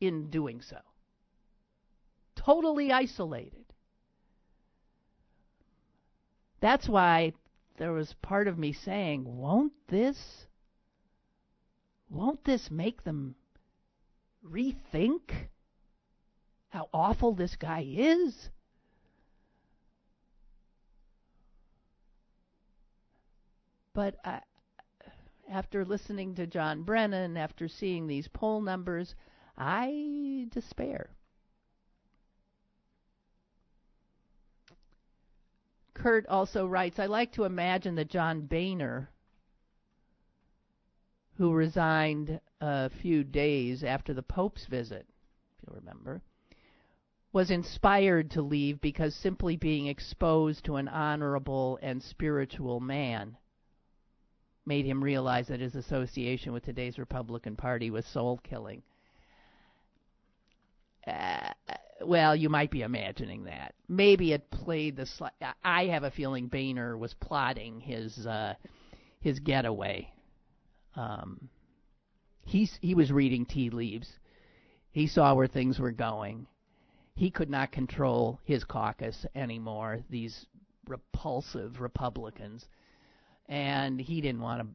in 0.00 0.30
doing 0.30 0.60
so. 0.62 0.78
Totally 2.34 2.92
isolated. 2.92 3.64
That's 6.60 6.88
why 6.88 7.34
there 7.76 7.92
was 7.92 8.14
part 8.22 8.48
of 8.48 8.58
me 8.58 8.72
saying, 8.72 9.24
won't 9.24 9.72
this 9.88 10.46
won't 12.08 12.44
this 12.44 12.70
make 12.70 13.02
them 13.04 13.34
rethink 14.46 15.48
how 16.74 16.88
awful 16.92 17.32
this 17.32 17.54
guy 17.54 17.86
is? 17.88 18.50
But 23.92 24.16
I, 24.24 24.40
after 25.48 25.84
listening 25.84 26.34
to 26.34 26.48
John 26.48 26.82
Brennan, 26.82 27.36
after 27.36 27.68
seeing 27.68 28.08
these 28.08 28.26
poll 28.26 28.60
numbers, 28.60 29.14
I 29.56 30.48
despair. 30.50 31.10
Kurt 35.94 36.26
also 36.26 36.66
writes 36.66 36.98
I 36.98 37.06
like 37.06 37.30
to 37.34 37.44
imagine 37.44 37.94
that 37.94 38.10
John 38.10 38.48
Boehner, 38.48 39.10
who 41.36 41.52
resigned 41.52 42.40
a 42.60 42.90
few 42.90 43.22
days 43.22 43.84
after 43.84 44.12
the 44.12 44.24
Pope's 44.24 44.66
visit, 44.66 45.06
if 45.56 45.68
you'll 45.68 45.76
remember, 45.76 46.20
was 47.34 47.50
inspired 47.50 48.30
to 48.30 48.40
leave 48.40 48.80
because 48.80 49.12
simply 49.12 49.56
being 49.56 49.88
exposed 49.88 50.64
to 50.64 50.76
an 50.76 50.86
honorable 50.86 51.80
and 51.82 52.00
spiritual 52.00 52.78
man 52.78 53.36
made 54.64 54.86
him 54.86 55.02
realize 55.02 55.48
that 55.48 55.58
his 55.58 55.74
association 55.74 56.52
with 56.52 56.64
today's 56.64 56.96
Republican 56.96 57.56
Party 57.56 57.90
was 57.90 58.06
soul 58.06 58.40
killing. 58.44 58.84
Uh, 61.04 61.50
well, 62.04 62.36
you 62.36 62.48
might 62.48 62.70
be 62.70 62.82
imagining 62.82 63.44
that. 63.44 63.74
Maybe 63.88 64.32
it 64.32 64.48
played 64.52 64.96
the. 64.96 65.02
Sli- 65.02 65.54
I 65.64 65.86
have 65.86 66.04
a 66.04 66.12
feeling 66.12 66.46
Boehner 66.46 66.96
was 66.96 67.14
plotting 67.14 67.80
his 67.80 68.26
uh, 68.28 68.54
his 69.20 69.40
getaway. 69.40 70.08
Um, 70.94 71.48
he's 72.44 72.78
he 72.80 72.94
was 72.94 73.10
reading 73.10 73.44
tea 73.44 73.70
leaves. 73.70 74.08
He 74.92 75.08
saw 75.08 75.34
where 75.34 75.48
things 75.48 75.80
were 75.80 75.90
going. 75.90 76.46
He 77.14 77.30
could 77.30 77.50
not 77.50 77.72
control 77.72 78.40
his 78.44 78.64
caucus 78.64 79.24
anymore. 79.34 80.00
These 80.10 80.46
repulsive 80.88 81.80
Republicans, 81.80 82.68
and 83.48 84.00
he 84.00 84.20
didn't 84.20 84.40
want 84.40 84.62
to 84.62 84.68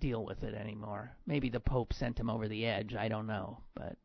deal 0.00 0.24
with 0.24 0.42
it 0.42 0.54
anymore. 0.54 1.10
Maybe 1.26 1.48
the 1.48 1.60
Pope 1.60 1.92
sent 1.92 2.18
him 2.18 2.28
over 2.30 2.48
the 2.48 2.66
edge. 2.66 2.94
I 2.94 3.08
don't 3.08 3.26
know, 3.26 3.58
but 3.74 3.96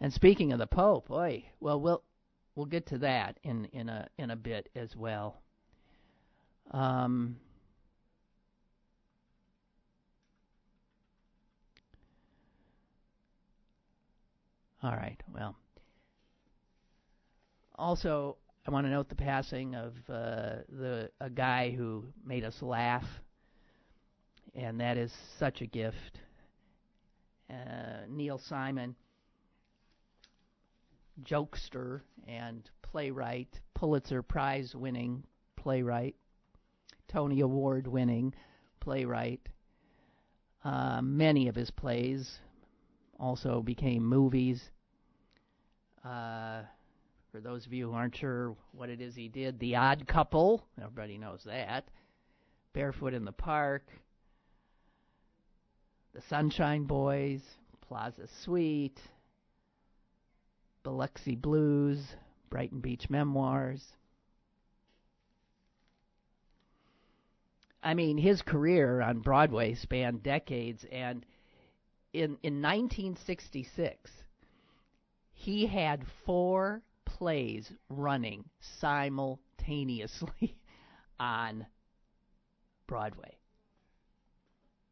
and 0.00 0.12
speaking 0.12 0.52
of 0.52 0.58
the 0.58 0.66
Pope, 0.66 1.08
boy, 1.08 1.44
well, 1.60 1.80
we'll 1.80 2.02
we'll 2.54 2.66
get 2.66 2.86
to 2.86 2.98
that 2.98 3.38
in 3.44 3.66
in 3.66 3.88
a 3.88 4.08
in 4.18 4.30
a 4.30 4.36
bit 4.36 4.68
as 4.74 4.96
well. 4.96 5.40
Um, 6.72 7.36
all 14.82 14.92
right. 14.92 15.20
Well, 15.32 15.56
also 17.78 18.36
I 18.66 18.70
want 18.70 18.86
to 18.86 18.90
note 18.90 19.08
the 19.08 19.14
passing 19.14 19.74
of 19.74 19.94
uh, 20.08 20.56
the 20.68 21.10
a 21.20 21.30
guy 21.30 21.70
who 21.70 22.04
made 22.24 22.44
us 22.44 22.60
laugh, 22.60 23.06
and 24.54 24.80
that 24.80 24.98
is 24.98 25.12
such 25.38 25.62
a 25.62 25.66
gift. 25.66 26.18
Uh, 27.48 28.04
Neil 28.08 28.38
Simon 28.46 28.94
jokester 31.24 32.02
and 32.26 32.68
playwright, 32.82 33.48
Pulitzer 33.74 34.22
Prize 34.22 34.74
winning 34.74 35.24
playwright, 35.56 36.14
Tony 37.08 37.40
Award 37.40 37.86
winning 37.86 38.34
playwright. 38.80 39.40
Uh, 40.64 41.00
many 41.02 41.48
of 41.48 41.54
his 41.54 41.70
plays 41.70 42.38
also 43.18 43.62
became 43.62 44.04
movies. 44.04 44.62
Uh, 46.04 46.62
for 47.30 47.40
those 47.40 47.66
of 47.66 47.72
you 47.72 47.90
who 47.90 47.94
aren't 47.94 48.16
sure 48.16 48.56
what 48.72 48.88
it 48.88 49.00
is 49.00 49.14
he 49.14 49.28
did, 49.28 49.58
The 49.58 49.76
Odd 49.76 50.06
Couple, 50.06 50.64
everybody 50.80 51.18
knows 51.18 51.42
that. 51.44 51.84
Barefoot 52.72 53.14
in 53.14 53.24
the 53.24 53.32
Park, 53.32 53.86
The 56.14 56.22
Sunshine 56.22 56.84
Boys, 56.84 57.42
Plaza 57.86 58.28
Suite, 58.42 59.00
Biloxi 60.82 61.34
Blues, 61.34 62.16
Brighton 62.50 62.80
Beach 62.80 63.10
Memoirs. 63.10 63.84
I 67.82 67.94
mean, 67.94 68.18
his 68.18 68.42
career 68.42 69.00
on 69.00 69.20
Broadway 69.20 69.74
spanned 69.74 70.22
decades, 70.22 70.84
and 70.90 71.24
in 72.12 72.38
in 72.42 72.62
1966, 72.62 74.10
he 75.32 75.66
had 75.66 76.04
four 76.24 76.82
plays 77.18 77.70
running 77.88 78.44
simultaneously 78.80 80.56
on 81.20 81.66
Broadway. 82.86 83.36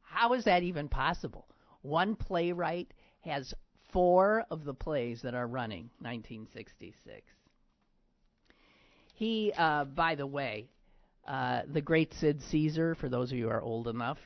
How 0.03 0.33
is 0.33 0.45
that 0.45 0.63
even 0.63 0.89
possible? 0.89 1.47
One 1.83 2.17
playwright 2.17 2.93
has 3.21 3.55
four 3.93 4.45
of 4.51 4.65
the 4.65 4.75
plays 4.75 5.23
that 5.23 5.35
are 5.35 5.47
running 5.47 5.91
1966. 6.01 7.23
He, 9.15 9.53
uh, 9.57 9.85
by 9.85 10.17
the 10.17 10.27
way, 10.27 10.69
uh, 11.27 11.63
the 11.73 11.81
great 11.81 12.13
Sid 12.15 12.43
Caesar, 12.51 12.95
for 12.97 13.09
those 13.09 13.31
of 13.31 13.39
you 13.39 13.45
who 13.45 13.51
are 13.51 13.63
old 13.63 13.89
enough, 13.89 14.19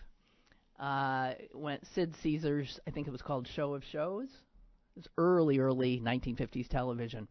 uh, 0.79 1.35
went 1.55 1.87
Sid 1.95 2.15
Caesar's, 2.23 2.81
I 2.87 2.91
think 2.91 3.07
it 3.07 3.11
was 3.11 3.23
called 3.23 3.47
Show 3.47 3.75
of 3.75 3.85
Shows. 3.93 4.29
It 4.97 4.97
was 4.97 5.09
early, 5.19 5.59
early 5.59 6.01
1950s 6.01 6.69
television. 6.69 7.29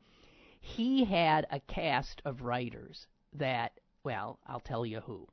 He 0.60 1.06
had 1.06 1.48
a 1.52 1.60
cast 1.60 2.22
of 2.26 2.42
writers 2.42 3.08
that, 3.34 3.80
well, 4.04 4.40
I'll 4.48 4.60
tell 4.60 4.86
you 4.86 5.00
who. 5.02 5.28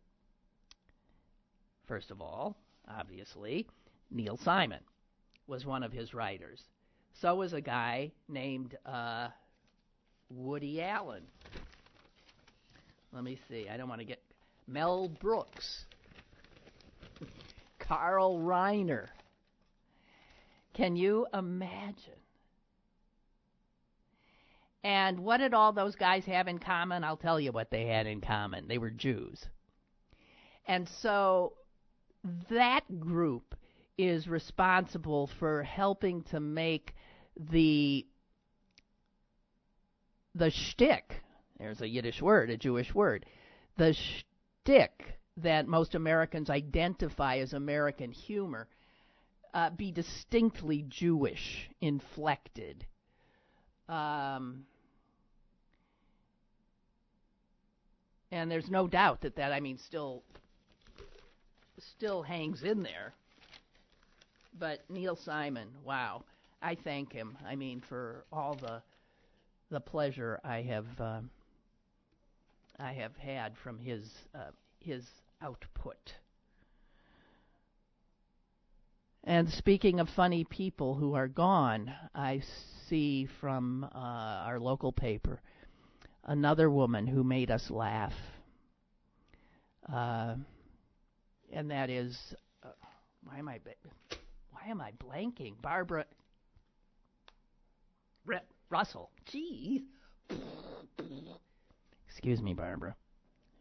First 1.87 2.11
of 2.11 2.21
all, 2.21 2.57
obviously, 2.89 3.67
Neil 4.11 4.37
Simon 4.37 4.81
was 5.47 5.65
one 5.65 5.83
of 5.83 5.93
his 5.93 6.15
writers. 6.15 6.62
So 7.21 7.37
was 7.37 7.53
a 7.53 7.61
guy 7.61 8.12
named 8.29 8.77
uh, 8.85 9.29
Woody 10.29 10.83
Allen. 10.83 11.23
Let 13.12 13.25
me 13.25 13.39
see. 13.49 13.69
I 13.69 13.77
don't 13.77 13.89
want 13.89 14.01
to 14.01 14.07
get 14.07 14.21
Mel 14.67 15.09
Brooks, 15.09 15.87
Carl 17.79 18.39
Reiner. 18.41 19.07
Can 20.75 20.97
you 20.97 21.27
imagine? 21.33 22.21
And 24.87 25.18
what 25.18 25.38
did 25.38 25.53
all 25.53 25.72
those 25.72 25.96
guys 25.96 26.25
have 26.27 26.46
in 26.46 26.61
common? 26.61 27.03
I'll 27.03 27.16
tell 27.16 27.40
you 27.40 27.51
what 27.51 27.72
they 27.72 27.87
had 27.87 28.07
in 28.07 28.20
common. 28.20 28.68
They 28.68 28.79
were 28.79 28.90
Jews. 28.90 29.44
And 30.64 30.88
so 30.88 31.55
that 32.51 33.01
group 33.01 33.57
is 33.99 34.29
responsible 34.29 35.29
for 35.40 35.64
helping 35.64 36.22
to 36.31 36.38
make 36.38 36.94
the 37.51 38.07
the 40.37 40.51
shtick. 40.51 41.20
There's 41.59 41.81
a 41.81 41.88
Yiddish 41.88 42.22
word, 42.22 42.51
a 42.51 42.57
Jewish 42.57 42.94
word. 42.94 43.27
the 43.77 43.92
shtick 43.92 45.18
that 45.38 45.66
most 45.66 45.96
Americans 45.96 46.49
identify 46.49 47.38
as 47.38 47.55
American 47.55 48.12
humor 48.12 48.68
uh, 49.53 49.70
be 49.70 49.90
distinctly 49.90 50.85
Jewish, 50.88 51.68
inflected. 51.81 52.87
Um, 53.88 54.64
and 58.33 58.51
there's 58.51 58.71
no 58.71 58.87
doubt 58.87 59.21
that 59.23 59.37
that 59.37 59.53
I 59.53 59.61
mean 59.61 59.79
still 59.79 60.23
still 61.79 62.23
hangs 62.23 62.62
in 62.62 62.83
there. 62.83 63.12
But 64.59 64.81
Neil 64.89 65.17
Simon, 65.17 65.69
wow, 65.85 66.25
I 66.62 66.75
thank 66.75 67.12
him. 67.12 67.37
I 67.47 67.57
mean 67.57 67.83
for 67.89 68.25
all 68.33 68.55
the 68.55 68.83
the 69.71 69.81
pleasure 69.81 70.41
I 70.45 70.62
have 70.62 70.87
uh, 71.01 71.21
I 72.79 72.93
have 72.93 73.17
had 73.17 73.57
from 73.62 73.79
his 73.79 74.03
uh, 74.35 74.51
his 74.81 75.05
output. 75.43 76.15
And 79.25 79.51
speaking 79.51 79.99
of 79.99 80.09
funny 80.11 80.45
people 80.45 80.95
who 80.95 81.15
are 81.15 81.27
gone, 81.27 81.93
I 82.15 82.43
see 82.89 83.27
from 83.41 83.83
uh, 83.83 83.99
our 83.99 84.61
local 84.61 84.93
paper 84.93 85.41
another 86.27 86.69
woman 86.69 87.07
who 87.07 87.25
made 87.25 87.51
us 87.51 87.71
laugh. 87.71 88.12
Uh, 89.91 90.35
and 91.53 91.71
that 91.71 91.89
is, 91.89 92.35
uh, 92.62 92.69
why 93.25 93.39
am 93.39 93.49
I, 93.49 93.61
why 94.51 94.69
am 94.69 94.81
I 94.81 94.91
blanking? 94.93 95.55
Barbara 95.62 96.05
R- 98.29 98.41
Russell. 98.69 99.11
Gee. 99.27 99.85
Excuse 102.09 102.43
me, 102.43 102.55
Barbara. 102.55 102.97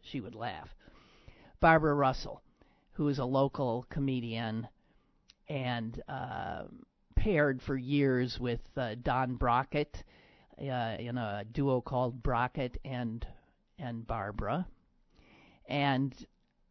She 0.02 0.20
would 0.20 0.34
laugh. 0.34 0.68
Barbara 1.60 1.94
Russell, 1.94 2.42
who 2.92 3.08
is 3.08 3.18
a 3.18 3.24
local 3.24 3.86
comedian 3.88 4.66
and 5.48 6.02
uh, 6.08 6.64
paired 7.14 7.62
for 7.62 7.76
years 7.76 8.38
with 8.40 8.60
uh, 8.76 8.96
Don 9.02 9.36
Brockett 9.36 10.02
uh, 10.60 10.96
in 10.98 11.18
a 11.18 11.44
duo 11.52 11.80
called 11.80 12.22
Brockett 12.22 12.78
and 12.84 13.26
and 13.78 14.06
Barbara, 14.06 14.66
and 15.68 16.14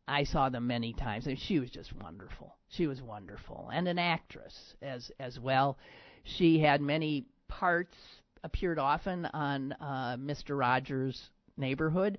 I 0.08 0.24
saw 0.24 0.50
them 0.50 0.68
many 0.68 0.94
times. 0.94 1.28
And 1.28 1.38
she 1.38 1.60
was 1.60 1.70
just 1.70 1.94
wonderful. 1.94 2.56
She 2.70 2.88
was 2.88 3.02
wonderful, 3.02 3.70
and 3.74 3.88
an 3.88 4.00
actress 4.00 4.76
as 4.82 5.12
as 5.20 5.40
well. 5.40 5.78
She 6.24 6.60
had 6.60 6.82
many 6.82 7.26
parts, 7.48 7.96
appeared 8.44 8.80
often 8.80 9.26
on 9.28 9.74
uh, 9.74 10.18
Mr. 10.18 10.58
Rogers' 10.58 11.30
Neighborhood. 11.58 12.18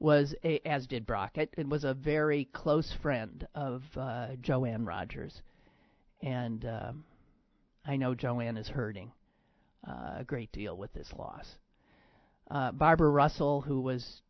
Was 0.00 0.34
a, 0.44 0.60
as 0.66 0.86
did 0.86 1.06
Brockett. 1.06 1.54
It 1.56 1.68
was 1.68 1.84
a 1.84 1.94
very 1.94 2.46
close 2.46 2.92
friend 3.00 3.46
of 3.54 3.82
uh, 3.96 4.36
Joanne 4.40 4.84
Rogers 4.84 5.40
and 6.24 6.64
uh, 6.64 6.92
I 7.86 7.96
know 7.96 8.14
Joanne 8.14 8.56
is 8.56 8.68
hurting 8.68 9.12
uh, 9.88 10.18
a 10.18 10.24
great 10.24 10.52
deal 10.52 10.76
with 10.76 10.92
this 10.92 11.12
loss. 11.16 11.46
Uh, 12.50 12.72
Barbara 12.72 13.10
Russell, 13.10 13.60
who 13.60 13.80
was 13.80 14.22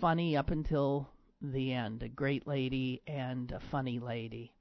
funny 0.00 0.36
up 0.36 0.50
until 0.50 1.08
the 1.40 1.72
end, 1.72 2.02
a 2.02 2.08
great 2.08 2.46
lady 2.46 3.02
and 3.06 3.52
a 3.52 3.60
funny 3.70 3.98
lady. 3.98 4.52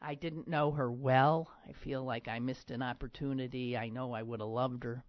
I 0.00 0.14
didn't 0.14 0.48
know 0.48 0.70
her 0.72 0.90
well. 0.90 1.48
I 1.68 1.72
feel 1.84 2.04
like 2.04 2.28
I 2.28 2.38
missed 2.38 2.70
an 2.70 2.82
opportunity. 2.82 3.76
I 3.76 3.88
know 3.88 4.12
I 4.12 4.22
would 4.22 4.40
have 4.40 4.48
loved 4.48 4.84
her. 4.84 5.04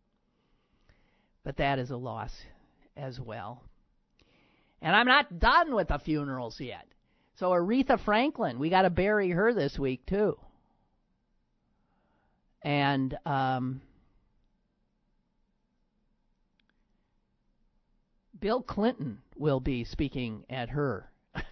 But 1.43 1.57
that 1.57 1.79
is 1.79 1.91
a 1.91 1.97
loss 1.97 2.31
as 2.95 3.19
well. 3.19 3.63
And 4.81 4.95
I'm 4.95 5.07
not 5.07 5.39
done 5.39 5.73
with 5.73 5.89
the 5.89 5.99
funerals 5.99 6.59
yet. 6.59 6.87
So 7.35 7.51
Aretha 7.51 7.99
Franklin, 7.99 8.59
we 8.59 8.69
got 8.69 8.83
to 8.83 8.89
bury 8.89 9.29
her 9.29 9.53
this 9.53 9.77
week 9.77 10.05
too 10.05 10.37
and 12.67 13.17
um, 13.25 13.81
Bill 18.39 18.61
Clinton 18.61 19.19
will 19.35 19.59
be 19.59 19.83
speaking 19.83 20.45
at 20.49 20.69
her. 20.69 21.09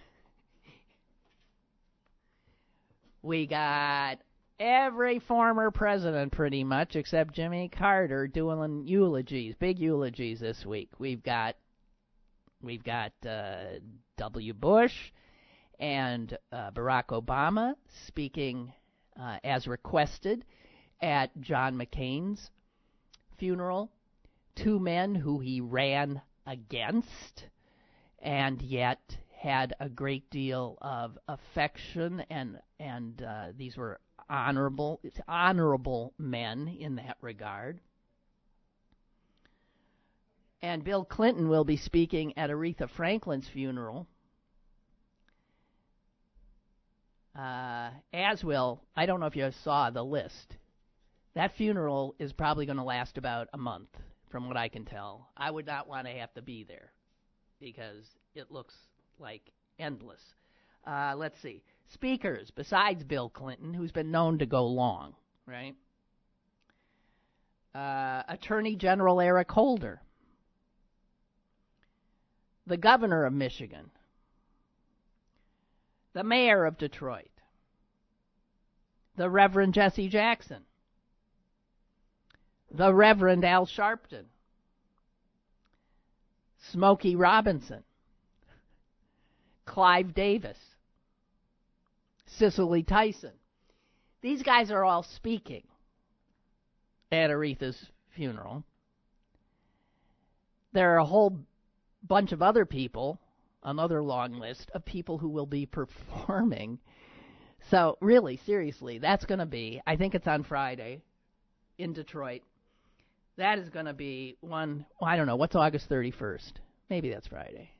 we 3.22 3.46
got 3.46 4.18
every 4.58 5.18
former 5.18 5.70
president 5.70 6.32
pretty 6.32 6.64
much 6.64 6.96
except 6.96 7.34
Jimmy 7.34 7.68
Carter 7.68 8.26
doing 8.26 8.86
eulogies, 8.86 9.54
big 9.58 9.78
eulogies 9.78 10.40
this 10.40 10.64
week. 10.64 10.90
We've 10.98 11.22
got 11.22 11.56
we've 12.62 12.84
got 12.84 13.12
uh, 13.26 13.78
W. 14.16 14.54
Bush 14.54 15.12
and 15.78 16.36
uh, 16.52 16.70
Barack 16.70 17.06
Obama 17.08 17.74
speaking 18.06 18.72
uh, 19.20 19.38
as 19.44 19.66
requested 19.66 20.44
at 21.00 21.38
John 21.40 21.76
McCain's 21.76 22.50
funeral. 23.38 23.90
Two 24.54 24.78
men 24.78 25.14
who 25.14 25.40
he 25.40 25.60
ran 25.60 26.22
against 26.46 27.44
and 28.20 28.60
yet 28.62 29.16
had 29.38 29.74
a 29.80 29.88
great 29.88 30.28
deal 30.30 30.78
of 30.80 31.18
affection 31.28 32.24
and 32.30 32.58
and 32.80 33.22
uh, 33.22 33.46
these 33.56 33.76
were 33.76 34.00
honorable 34.28 35.00
honorable 35.28 36.12
men 36.18 36.68
in 36.80 36.96
that 36.96 37.16
regard. 37.20 37.80
And 40.62 40.82
Bill 40.82 41.04
Clinton 41.04 41.48
will 41.48 41.64
be 41.64 41.76
speaking 41.76 42.36
at 42.36 42.50
Aretha 42.50 42.88
Franklin's 42.88 43.48
funeral. 43.48 44.08
Uh, 47.38 47.90
as 48.12 48.42
will, 48.42 48.82
I 48.96 49.04
don't 49.06 49.20
know 49.20 49.26
if 49.26 49.36
you 49.36 49.50
saw 49.62 49.90
the 49.90 50.02
list. 50.02 50.56
That 51.34 51.54
funeral 51.56 52.14
is 52.18 52.32
probably 52.32 52.64
going 52.64 52.78
to 52.78 52.82
last 52.82 53.18
about 53.18 53.48
a 53.52 53.58
month, 53.58 53.90
from 54.30 54.48
what 54.48 54.56
I 54.56 54.68
can 54.68 54.84
tell. 54.84 55.28
I 55.36 55.50
would 55.50 55.66
not 55.66 55.88
want 55.88 56.06
to 56.06 56.12
have 56.12 56.32
to 56.34 56.42
be 56.42 56.64
there 56.64 56.92
because 57.60 58.04
it 58.34 58.50
looks 58.50 58.74
like 59.18 59.52
endless. 59.78 60.20
Uh, 60.86 61.14
let's 61.16 61.40
see. 61.40 61.62
Speakers, 61.88 62.50
besides 62.50 63.04
Bill 63.04 63.28
Clinton, 63.28 63.72
who's 63.72 63.92
been 63.92 64.10
known 64.10 64.38
to 64.38 64.46
go 64.46 64.66
long, 64.66 65.14
right? 65.46 65.74
Uh, 67.74 68.22
Attorney 68.28 68.74
General 68.74 69.20
Eric 69.20 69.50
Holder, 69.50 70.00
the 72.66 72.76
governor 72.76 73.24
of 73.24 73.32
Michigan, 73.32 73.90
the 76.14 76.24
mayor 76.24 76.64
of 76.64 76.78
Detroit, 76.78 77.30
the 79.16 79.30
Reverend 79.30 79.74
Jesse 79.74 80.08
Jackson, 80.08 80.62
the 82.76 82.92
Reverend 82.92 83.44
Al 83.44 83.66
Sharpton, 83.66 84.24
Smokey 86.72 87.16
Robinson, 87.16 87.82
Clive 89.64 90.14
Davis, 90.14 90.58
Cicely 92.26 92.82
Tyson. 92.82 93.32
These 94.20 94.42
guys 94.42 94.70
are 94.70 94.84
all 94.84 95.02
speaking 95.02 95.62
at 97.12 97.30
Aretha's 97.30 97.90
funeral. 98.14 98.64
There 100.72 100.94
are 100.94 100.98
a 100.98 101.04
whole 101.04 101.38
bunch 102.02 102.32
of 102.32 102.42
other 102.42 102.66
people, 102.66 103.18
another 103.62 104.02
long 104.02 104.38
list 104.38 104.70
of 104.74 104.84
people 104.84 105.18
who 105.18 105.28
will 105.28 105.46
be 105.46 105.66
performing. 105.66 106.78
So, 107.70 107.96
really, 108.00 108.36
seriously, 108.44 108.98
that's 108.98 109.24
going 109.24 109.38
to 109.38 109.46
be, 109.46 109.80
I 109.86 109.96
think 109.96 110.14
it's 110.14 110.26
on 110.26 110.44
Friday 110.44 111.00
in 111.78 111.92
Detroit. 111.92 112.42
That 113.36 113.58
is 113.58 113.68
going 113.68 113.86
to 113.86 113.92
be 113.92 114.36
one. 114.40 114.86
Well, 115.00 115.10
I 115.10 115.16
don't 115.16 115.26
know. 115.26 115.36
What's 115.36 115.54
August 115.54 115.90
31st? 115.90 116.52
Maybe 116.88 117.10
that's 117.10 117.26
Friday. 117.26 117.70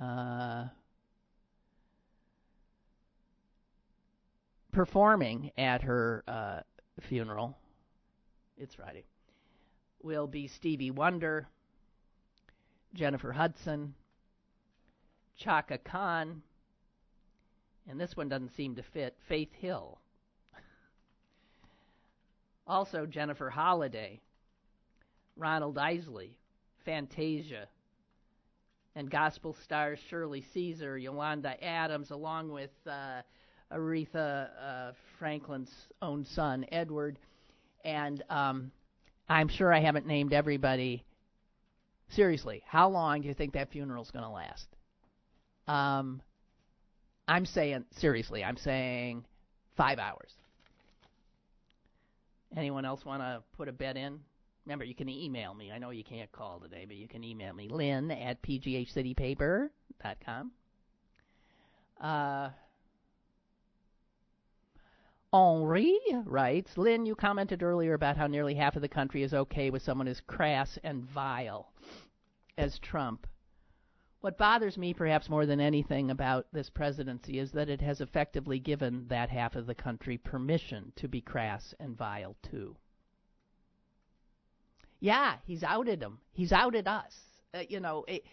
Uh, 0.00 0.66
performing 4.72 5.50
at 5.58 5.82
her 5.82 6.24
uh, 6.26 6.60
funeral. 7.02 7.56
It's 8.56 8.74
Friday. 8.74 9.04
Will 10.02 10.26
be 10.26 10.48
Stevie 10.48 10.90
Wonder, 10.90 11.48
Jennifer 12.94 13.32
Hudson, 13.32 13.94
Chaka 15.36 15.78
Khan, 15.78 16.42
and 17.88 18.00
this 18.00 18.16
one 18.16 18.28
doesn't 18.28 18.54
seem 18.56 18.76
to 18.76 18.82
fit. 18.82 19.16
Faith 19.28 19.52
Hill. 19.58 19.98
Also, 22.68 23.06
Jennifer 23.06 23.50
Holliday, 23.50 24.20
Ronald 25.36 25.78
Isley, 25.78 26.36
Fantasia, 26.84 27.66
and 28.94 29.10
gospel 29.10 29.56
stars 29.64 29.98
Shirley 30.10 30.44
Caesar, 30.52 30.98
Yolanda 30.98 31.62
Adams, 31.64 32.10
along 32.10 32.50
with 32.52 32.70
uh, 32.86 33.22
Aretha 33.72 34.48
uh, 34.62 34.92
Franklin's 35.18 35.72
own 36.02 36.24
son, 36.24 36.66
Edward. 36.70 37.18
And 37.84 38.22
um, 38.28 38.70
I'm 39.28 39.48
sure 39.48 39.72
I 39.72 39.80
haven't 39.80 40.06
named 40.06 40.32
everybody 40.32 41.04
Seriously, 42.10 42.62
how 42.66 42.88
long 42.88 43.20
do 43.20 43.28
you 43.28 43.34
think 43.34 43.52
that 43.52 43.70
funeral's 43.70 44.10
going 44.10 44.24
to 44.24 44.30
last? 44.30 44.66
Um, 45.66 46.22
I'm 47.26 47.44
saying 47.44 47.84
seriously, 47.96 48.42
I'm 48.42 48.56
saying 48.56 49.24
five 49.76 49.98
hours. 49.98 50.32
Anyone 52.56 52.84
else 52.84 53.04
want 53.04 53.22
to 53.22 53.42
put 53.56 53.68
a 53.68 53.72
bet 53.72 53.96
in? 53.96 54.20
Remember, 54.64 54.84
you 54.84 54.94
can 54.94 55.08
email 55.08 55.54
me. 55.54 55.72
I 55.72 55.78
know 55.78 55.90
you 55.90 56.04
can't 56.04 56.30
call 56.32 56.60
today, 56.60 56.84
but 56.86 56.96
you 56.96 57.08
can 57.08 57.24
email 57.24 57.54
me, 57.54 57.68
lynn 57.68 58.10
at 58.10 58.42
pghcitypaper.com. 58.42 60.52
Uh, 62.00 62.50
Henri 65.32 65.98
writes, 66.24 66.76
Lynn, 66.76 67.06
you 67.06 67.14
commented 67.14 67.62
earlier 67.62 67.94
about 67.94 68.16
how 68.16 68.26
nearly 68.26 68.54
half 68.54 68.76
of 68.76 68.82
the 68.82 68.88
country 68.88 69.22
is 69.22 69.34
okay 69.34 69.70
with 69.70 69.82
someone 69.82 70.08
as 70.08 70.20
crass 70.20 70.78
and 70.82 71.04
vile 71.04 71.70
as 72.56 72.78
Trump. 72.78 73.26
What 74.20 74.36
bothers 74.36 74.76
me 74.76 74.94
perhaps 74.94 75.28
more 75.28 75.46
than 75.46 75.60
anything 75.60 76.10
about 76.10 76.46
this 76.52 76.68
presidency 76.70 77.38
is 77.38 77.52
that 77.52 77.68
it 77.68 77.80
has 77.80 78.00
effectively 78.00 78.58
given 78.58 79.06
that 79.08 79.30
half 79.30 79.54
of 79.54 79.66
the 79.66 79.74
country 79.74 80.18
permission 80.18 80.92
to 80.96 81.06
be 81.06 81.20
crass 81.20 81.72
and 81.78 81.96
vile 81.96 82.36
too. 82.42 82.76
Yeah, 85.00 85.36
he's 85.46 85.62
outed 85.62 86.00
them. 86.00 86.18
He's 86.32 86.50
outed 86.50 86.88
us. 86.88 87.14
Uh, 87.54 87.62
you 87.68 87.78
know, 87.78 88.04
it, 88.08 88.24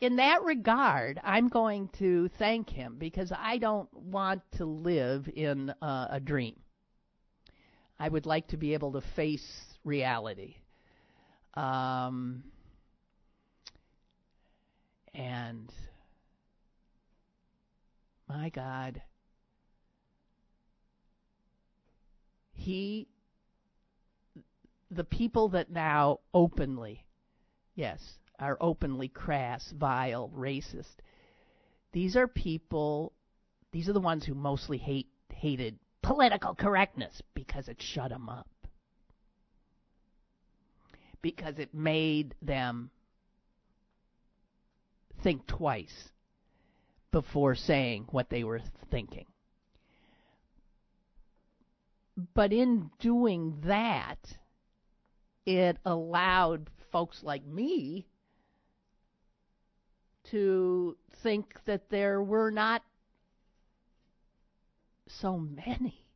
in 0.00 0.16
that 0.16 0.42
regard, 0.42 1.18
I'm 1.24 1.48
going 1.48 1.88
to 1.98 2.28
thank 2.38 2.68
him 2.68 2.96
because 2.98 3.32
I 3.36 3.56
don't 3.56 3.92
want 3.94 4.42
to 4.58 4.66
live 4.66 5.28
in 5.34 5.70
uh, 5.80 6.08
a 6.10 6.20
dream. 6.20 6.56
I 7.98 8.08
would 8.08 8.26
like 8.26 8.48
to 8.48 8.58
be 8.58 8.74
able 8.74 8.92
to 8.92 9.02
face 9.14 9.64
reality. 9.84 10.56
Um, 11.54 12.44
and 15.14 15.72
my 18.28 18.48
God, 18.50 19.02
he, 22.52 23.08
the 24.90 25.04
people 25.04 25.48
that 25.50 25.70
now 25.70 26.20
openly, 26.32 27.04
yes, 27.74 28.18
are 28.38 28.56
openly 28.60 29.08
crass, 29.08 29.72
vile, 29.76 30.30
racist, 30.34 30.96
these 31.92 32.16
are 32.16 32.28
people, 32.28 33.12
these 33.72 33.88
are 33.88 33.92
the 33.92 34.00
ones 34.00 34.24
who 34.24 34.34
mostly 34.34 34.78
hate, 34.78 35.08
hated 35.32 35.78
political 36.02 36.54
correctness 36.54 37.20
because 37.34 37.68
it 37.68 37.82
shut 37.82 38.10
them 38.10 38.28
up. 38.28 38.48
Because 41.22 41.58
it 41.58 41.74
made 41.74 42.34
them 42.40 42.90
think 45.22 45.46
twice 45.46 46.10
before 47.10 47.54
saying 47.54 48.06
what 48.10 48.30
they 48.30 48.44
were 48.44 48.60
thinking. 48.90 49.26
But 52.34 52.52
in 52.52 52.90
doing 52.98 53.60
that, 53.64 54.18
it 55.46 55.78
allowed 55.84 56.68
folks 56.92 57.22
like 57.22 57.44
me 57.46 58.06
to 60.24 60.96
think 61.22 61.46
that 61.64 61.88
there 61.90 62.22
were 62.22 62.50
not 62.50 62.82
so 65.06 65.38
many 65.38 66.06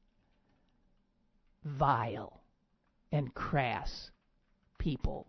vile 1.65 2.43
and 3.11 3.35
crass 3.35 4.11
people 4.79 5.27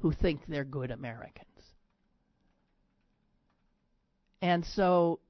who 0.00 0.12
think 0.12 0.46
they're 0.46 0.64
good 0.64 0.90
Americans. 0.90 1.74
And 4.40 4.64
so, 4.64 5.20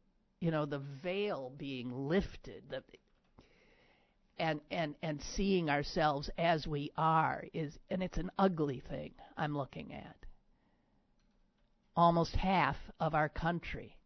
you 0.40 0.50
know, 0.50 0.66
the 0.66 0.82
veil 1.02 1.52
being 1.56 2.08
lifted, 2.08 2.64
the, 2.70 2.82
and 4.38 4.60
and 4.70 4.94
and 5.02 5.20
seeing 5.20 5.68
ourselves 5.70 6.30
as 6.38 6.66
we 6.66 6.90
are 6.96 7.44
is 7.52 7.78
and 7.90 8.02
it's 8.02 8.18
an 8.18 8.30
ugly 8.38 8.80
thing 8.88 9.12
I'm 9.36 9.56
looking 9.56 9.92
at. 9.92 10.16
Almost 11.96 12.36
half 12.36 12.76
of 13.00 13.14
our 13.14 13.28
country 13.28 13.98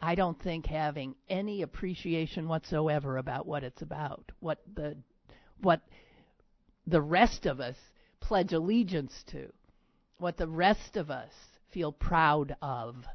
I 0.00 0.14
don't 0.16 0.38
think 0.42 0.66
having 0.66 1.14
any 1.30 1.62
appreciation 1.62 2.46
whatsoever 2.46 3.16
about 3.16 3.46
what 3.46 3.64
it's 3.64 3.80
about, 3.80 4.32
what 4.40 4.58
the 4.74 4.98
what 5.62 5.80
the 6.86 7.00
rest 7.00 7.46
of 7.46 7.58
us 7.58 7.76
pledge 8.20 8.52
allegiance 8.52 9.24
to, 9.28 9.50
what 10.18 10.36
the 10.36 10.46
rest 10.46 10.96
of 10.96 11.10
us 11.10 11.32
feel 11.70 11.90
proud 11.90 12.54
of 12.60 13.06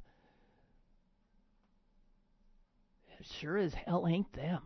sure 3.23 3.57
as 3.57 3.73
hell 3.73 4.07
ain't 4.07 4.31
them 4.33 4.63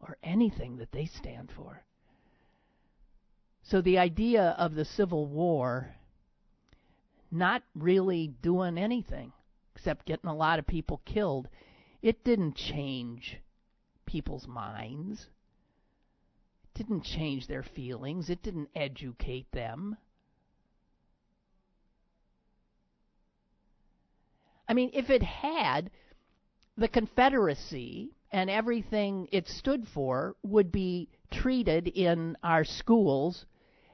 or 0.00 0.16
anything 0.22 0.76
that 0.78 0.92
they 0.92 1.06
stand 1.06 1.52
for. 1.54 1.84
So 3.62 3.80
the 3.80 3.98
idea 3.98 4.54
of 4.58 4.74
the 4.74 4.84
Civil 4.84 5.26
War 5.26 5.94
not 7.30 7.62
really 7.74 8.28
doing 8.42 8.78
anything 8.78 9.32
except 9.74 10.06
getting 10.06 10.28
a 10.28 10.34
lot 10.34 10.58
of 10.58 10.66
people 10.66 11.00
killed, 11.04 11.48
it 12.02 12.24
didn't 12.24 12.54
change 12.54 13.38
people's 14.04 14.46
minds. 14.46 15.26
It 16.64 16.78
didn't 16.78 17.02
change 17.04 17.46
their 17.46 17.62
feelings. 17.62 18.28
It 18.28 18.42
didn't 18.42 18.70
educate 18.74 19.50
them. 19.52 19.96
I 24.68 24.74
mean, 24.74 24.90
if 24.92 25.10
it 25.10 25.22
had, 25.22 25.90
the 26.80 26.88
Confederacy 26.88 28.10
and 28.32 28.48
everything 28.48 29.28
it 29.30 29.46
stood 29.46 29.86
for 29.86 30.34
would 30.42 30.72
be 30.72 31.10
treated 31.30 31.86
in 31.88 32.38
our 32.42 32.64
schools 32.64 33.44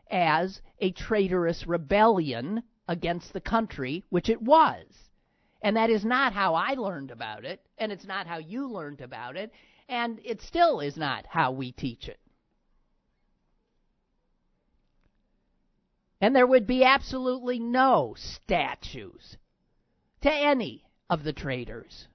as 0.09 0.63
a 0.79 0.93
traitorous 0.93 1.67
rebellion 1.67 2.63
against 2.87 3.33
the 3.33 3.41
country, 3.41 4.05
which 4.11 4.29
it 4.29 4.41
was. 4.41 4.87
And 5.63 5.77
that 5.77 5.91
is 5.91 6.05
not 6.05 6.33
how 6.33 6.55
I 6.55 6.75
learned 6.75 7.11
about 7.11 7.45
it, 7.45 7.61
and 7.77 7.91
it's 7.91 8.07
not 8.07 8.29
how 8.29 8.39
you 8.39 8.69
learned 8.69 9.01
about 9.01 9.37
it, 9.37 9.51
and 9.89 10.21
it 10.25 10.41
still 10.41 10.79
is 10.79 10.97
not 10.97 11.27
how 11.27 11.51
we 11.51 11.73
teach 11.73 12.09
it. 12.09 12.21
And 16.21 16.37
there 16.37 16.47
would 16.47 16.69
be 16.69 16.85
absolutely 16.85 17.59
no 17.59 18.15
statues 18.17 19.37
to 20.21 20.33
any 20.33 20.85
of 21.11 21.25
the 21.25 21.33
traitors. 21.33 22.07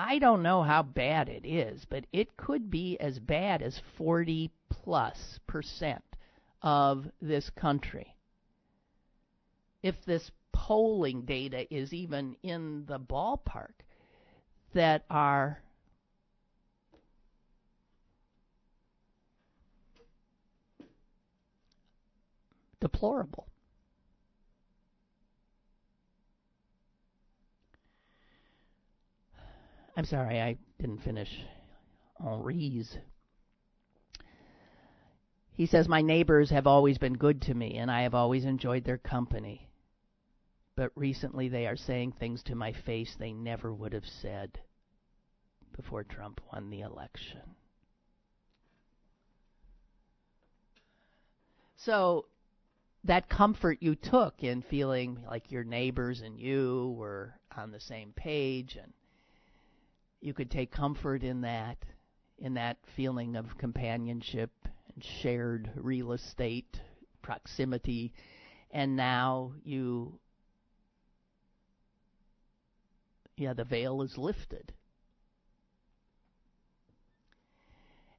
I 0.00 0.20
don't 0.20 0.44
know 0.44 0.62
how 0.62 0.84
bad 0.84 1.28
it 1.28 1.44
is, 1.44 1.84
but 1.84 2.04
it 2.12 2.36
could 2.36 2.70
be 2.70 2.96
as 3.00 3.18
bad 3.18 3.62
as 3.62 3.80
40 3.96 4.52
plus 4.70 5.40
percent 5.48 6.04
of 6.62 7.10
this 7.20 7.50
country. 7.50 8.14
If 9.82 10.04
this 10.04 10.30
polling 10.52 11.22
data 11.22 11.66
is 11.74 11.92
even 11.92 12.36
in 12.44 12.86
the 12.86 13.00
ballpark, 13.00 13.72
that 14.72 15.04
are 15.10 15.60
deplorable. 22.80 23.47
I'm 29.98 30.04
sorry, 30.04 30.40
I 30.40 30.56
didn't 30.78 31.02
finish 31.02 31.28
Henri's. 32.22 32.96
He 35.50 35.66
says, 35.66 35.88
My 35.88 36.02
neighbors 36.02 36.50
have 36.50 36.68
always 36.68 36.98
been 36.98 37.14
good 37.14 37.42
to 37.42 37.54
me, 37.54 37.78
and 37.78 37.90
I 37.90 38.02
have 38.02 38.14
always 38.14 38.44
enjoyed 38.44 38.84
their 38.84 38.96
company. 38.96 39.68
But 40.76 40.92
recently 40.94 41.48
they 41.48 41.66
are 41.66 41.74
saying 41.74 42.12
things 42.12 42.44
to 42.44 42.54
my 42.54 42.72
face 42.72 43.16
they 43.18 43.32
never 43.32 43.74
would 43.74 43.92
have 43.92 44.06
said 44.06 44.60
before 45.74 46.04
Trump 46.04 46.40
won 46.52 46.70
the 46.70 46.82
election. 46.82 47.56
So, 51.74 52.26
that 53.02 53.28
comfort 53.28 53.78
you 53.80 53.96
took 53.96 54.44
in 54.44 54.62
feeling 54.62 55.24
like 55.28 55.50
your 55.50 55.64
neighbors 55.64 56.20
and 56.20 56.38
you 56.38 56.94
were 56.96 57.34
on 57.56 57.72
the 57.72 57.80
same 57.80 58.12
page 58.12 58.78
and 58.80 58.92
you 60.20 60.34
could 60.34 60.50
take 60.50 60.70
comfort 60.70 61.22
in 61.22 61.42
that, 61.42 61.78
in 62.38 62.54
that 62.54 62.78
feeling 62.96 63.36
of 63.36 63.58
companionship 63.58 64.50
and 64.94 65.04
shared 65.22 65.70
real 65.76 66.12
estate 66.12 66.80
proximity. 67.22 68.12
And 68.70 68.96
now 68.96 69.52
you, 69.64 70.18
yeah, 73.36 73.54
the 73.54 73.64
veil 73.64 74.02
is 74.02 74.18
lifted. 74.18 74.72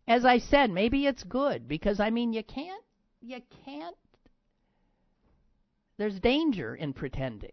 As 0.08 0.26
I 0.26 0.40
said, 0.40 0.72
maybe 0.72 1.06
it's 1.06 1.24
good 1.24 1.68
because 1.68 2.00
I 2.00 2.10
mean, 2.10 2.34
you 2.34 2.44
can't, 2.44 2.84
you 3.22 3.42
can't, 3.64 3.96
there's 5.98 6.20
danger 6.20 6.74
in 6.74 6.94
pretending. 6.94 7.52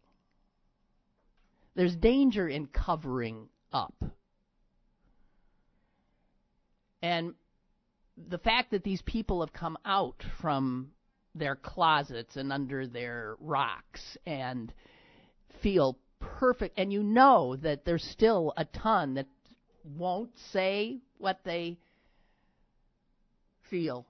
There's 1.75 1.95
danger 1.97 2.49
in 2.49 2.67
covering 2.67 3.49
up. 3.73 3.95
And 7.07 7.35
the 8.17 8.39
fact 8.39 8.73
that 8.73 8.83
these 8.83 9.03
people 9.03 9.41
have 9.41 9.53
come 9.53 9.79
out 9.85 10.25
from 10.41 10.91
their 11.37 11.55
closets 11.55 12.35
and 12.35 12.53
under 12.53 12.89
their 12.89 13.37
rocks 13.39 14.17
and 14.27 14.73
feel 15.63 15.99
perfect 16.19 16.77
and 16.79 16.93
you 16.93 17.05
know 17.05 17.55
that 17.57 17.85
there's 17.85 18.03
still 18.03 18.53
a 18.57 18.65
ton 18.65 19.15
that 19.15 19.27
won't 19.85 20.37
say 20.53 20.99
what 21.19 21.39
they 21.45 21.79
feel. 23.71 24.05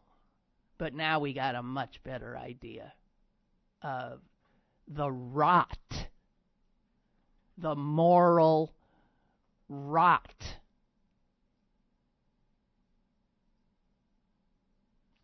But 0.78 0.94
now 0.94 1.20
we 1.20 1.34
got 1.34 1.54
a 1.54 1.62
much 1.62 2.02
better 2.02 2.38
idea 2.38 2.94
of 3.82 4.20
the 4.88 5.10
rot 5.10 5.68
the 7.58 7.74
moral 7.74 8.72
rot 9.68 10.34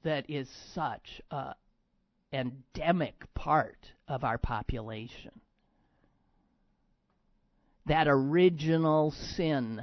that 0.04 0.28
is 0.28 0.48
such 0.74 1.20
a 1.30 1.54
endemic 2.32 3.26
part 3.34 3.92
of 4.08 4.24
our 4.24 4.38
population. 4.38 5.32
That 7.86 8.06
original 8.08 9.10
sin 9.10 9.82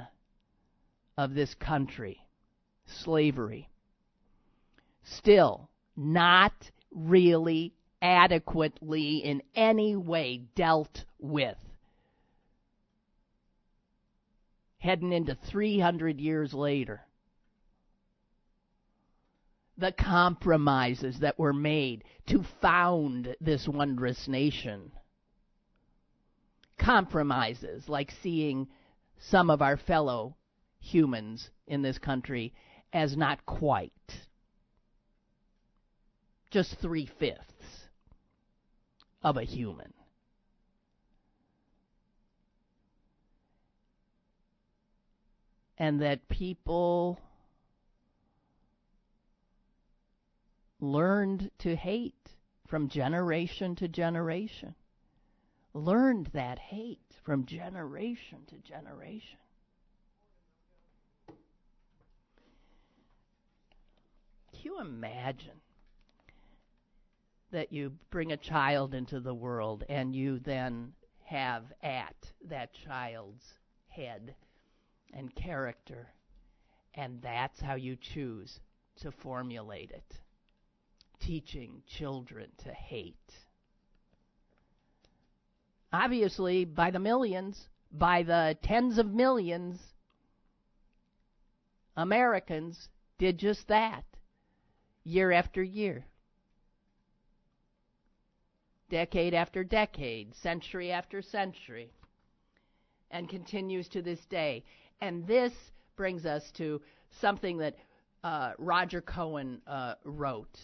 of 1.16 1.34
this 1.34 1.54
country, 1.54 2.26
slavery, 2.86 3.68
still 5.04 5.68
not 5.96 6.70
really 6.90 7.74
adequately 8.02 9.18
in 9.18 9.42
any 9.54 9.96
way 9.96 10.42
dealt 10.54 11.04
with. 11.18 11.56
Heading 14.78 15.12
into 15.12 15.36
300 15.50 16.18
years 16.18 16.54
later 16.54 17.02
the 19.80 19.92
compromises 19.92 21.18
that 21.20 21.38
were 21.38 21.54
made 21.54 22.04
to 22.26 22.44
found 22.60 23.34
this 23.40 23.66
wondrous 23.66 24.28
nation. 24.28 24.92
Compromises 26.78 27.88
like 27.88 28.12
seeing 28.22 28.68
some 29.18 29.50
of 29.50 29.62
our 29.62 29.78
fellow 29.78 30.36
humans 30.80 31.50
in 31.66 31.82
this 31.82 31.98
country 31.98 32.52
as 32.92 33.16
not 33.16 33.44
quite. 33.46 33.92
Just 36.50 36.78
three 36.80 37.08
fifths 37.18 37.88
of 39.22 39.36
a 39.36 39.44
human. 39.44 39.92
And 45.78 46.02
that 46.02 46.28
people 46.28 47.18
learned 50.80 51.50
to 51.58 51.76
hate 51.76 52.36
from 52.66 52.88
generation 52.88 53.74
to 53.76 53.88
generation. 53.88 54.74
Learned 55.74 56.26
that 56.32 56.58
hate 56.58 57.16
from 57.22 57.44
generation 57.44 58.38
to 58.46 58.56
generation. 58.56 59.38
Can 64.52 64.62
you 64.62 64.80
imagine 64.80 65.60
that 67.50 67.72
you 67.72 67.92
bring 68.10 68.32
a 68.32 68.36
child 68.36 68.94
into 68.94 69.20
the 69.20 69.34
world 69.34 69.84
and 69.88 70.14
you 70.14 70.38
then 70.38 70.92
have 71.24 71.64
at 71.82 72.32
that 72.48 72.72
child's 72.74 73.46
head 73.88 74.34
and 75.12 75.34
character, 75.34 76.08
and 76.94 77.20
that's 77.22 77.60
how 77.60 77.74
you 77.74 77.96
choose 77.96 78.60
to 78.96 79.10
formulate 79.10 79.90
it? 79.90 80.20
Teaching 81.20 81.82
children 81.86 82.48
to 82.64 82.72
hate. 82.72 83.16
Obviously, 85.92 86.64
by 86.64 86.90
the 86.90 86.98
millions, 86.98 87.68
by 87.92 88.22
the 88.22 88.56
tens 88.62 88.98
of 88.98 89.12
millions, 89.12 89.78
Americans 91.96 92.88
did 93.18 93.38
just 93.38 93.66
that 93.68 94.04
year 95.04 95.32
after 95.32 95.62
year, 95.62 96.04
decade 98.88 99.34
after 99.34 99.64
decade, 99.64 100.34
century 100.36 100.92
after 100.92 101.20
century, 101.22 101.90
and 103.10 103.28
continues 103.28 103.88
to 103.88 104.02
this 104.02 104.24
day. 104.26 104.64
And 105.00 105.26
this 105.26 105.52
brings 105.96 106.24
us 106.24 106.50
to 106.52 106.80
something 107.20 107.58
that 107.58 107.76
uh, 108.22 108.52
Roger 108.58 109.00
Cohen 109.00 109.60
uh, 109.66 109.94
wrote 110.04 110.56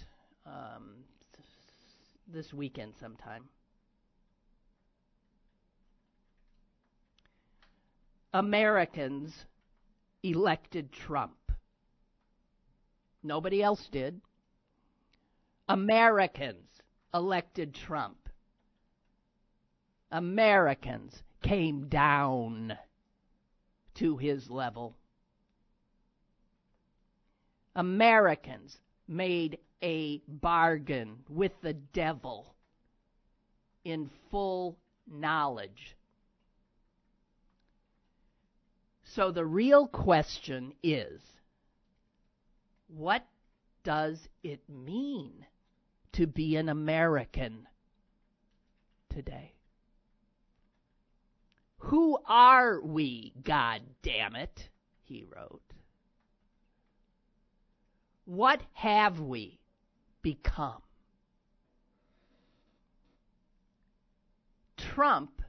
um, 0.47 1.05
this 2.33 2.53
weekend 2.53 2.95
sometime. 3.01 3.45
Americans 8.33 9.33
elected 10.23 10.93
Trump. 10.93 11.37
Nobody 13.23 13.63
else 13.63 13.89
did. 13.91 14.21
Americans 15.69 16.69
elected 17.15 17.75
Trump. 17.75 18.29
Americans 20.11 21.23
came 21.43 21.89
down 21.89 22.77
to 23.95 24.17
his 24.17 24.51
level. 24.51 24.95
Americans 27.75 28.79
made 29.09 29.59
a 29.83 30.23
bargain 30.27 31.19
with 31.29 31.53
the 31.61 31.73
devil 31.73 32.55
in 33.85 34.11
full 34.31 34.77
knowledge. 35.07 35.97
So 39.05 39.31
the 39.31 39.47
real 39.47 39.87
question 39.87 40.73
is 40.83 41.21
what 42.89 43.27
does 43.85 44.29
it 44.43 44.61
mean 44.69 45.47
to 46.13 46.27
be 46.27 46.57
an 46.57 46.69
American 46.69 47.69
today? 49.09 49.53
Who 51.79 52.19
are 52.27 52.81
we, 52.81 53.33
God 53.43 53.83
damn 54.03 54.35
it? 54.35 54.69
He 55.05 55.25
wrote. 55.25 55.63
What 58.25 58.61
have 58.73 59.21
we 59.21 59.61
become? 60.27 60.83
Trump 64.77 65.41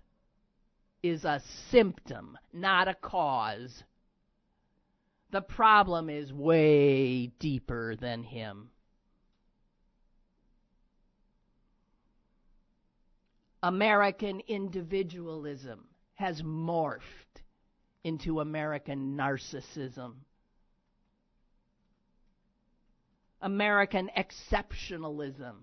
is 1.01 1.25
a 1.25 1.41
symptom, 1.71 2.37
not 2.53 2.87
a 2.87 2.93
cause. 2.93 3.83
The 5.31 5.41
problem 5.41 6.11
is 6.11 6.31
way 6.31 7.31
deeper 7.39 7.95
than 7.95 8.21
him. 8.21 8.69
American 13.63 14.41
individualism 14.47 15.85
has 16.13 16.43
morphed 16.43 17.01
into 18.03 18.41
American 18.41 19.17
narcissism. 19.17 20.13
American 23.41 24.09
exceptionalism 24.17 25.55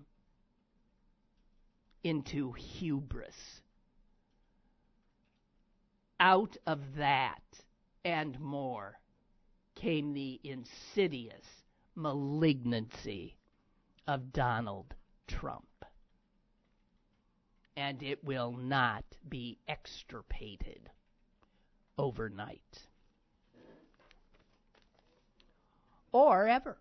into 2.03 2.53
hubris. 2.53 3.61
Out 6.19 6.55
of 6.65 6.95
that 6.95 7.41
and 8.05 8.39
more 8.39 8.99
came 9.75 10.13
the 10.13 10.39
insidious 10.43 11.45
malignancy 11.95 13.35
of 14.07 14.31
Donald 14.31 14.93
Trump. 15.27 15.65
And 17.75 18.01
it 18.01 18.23
will 18.23 18.53
not 18.53 19.03
be 19.27 19.57
extirpated 19.67 20.89
overnight. 21.97 22.87
Or 26.13 26.47
ever. 26.47 26.77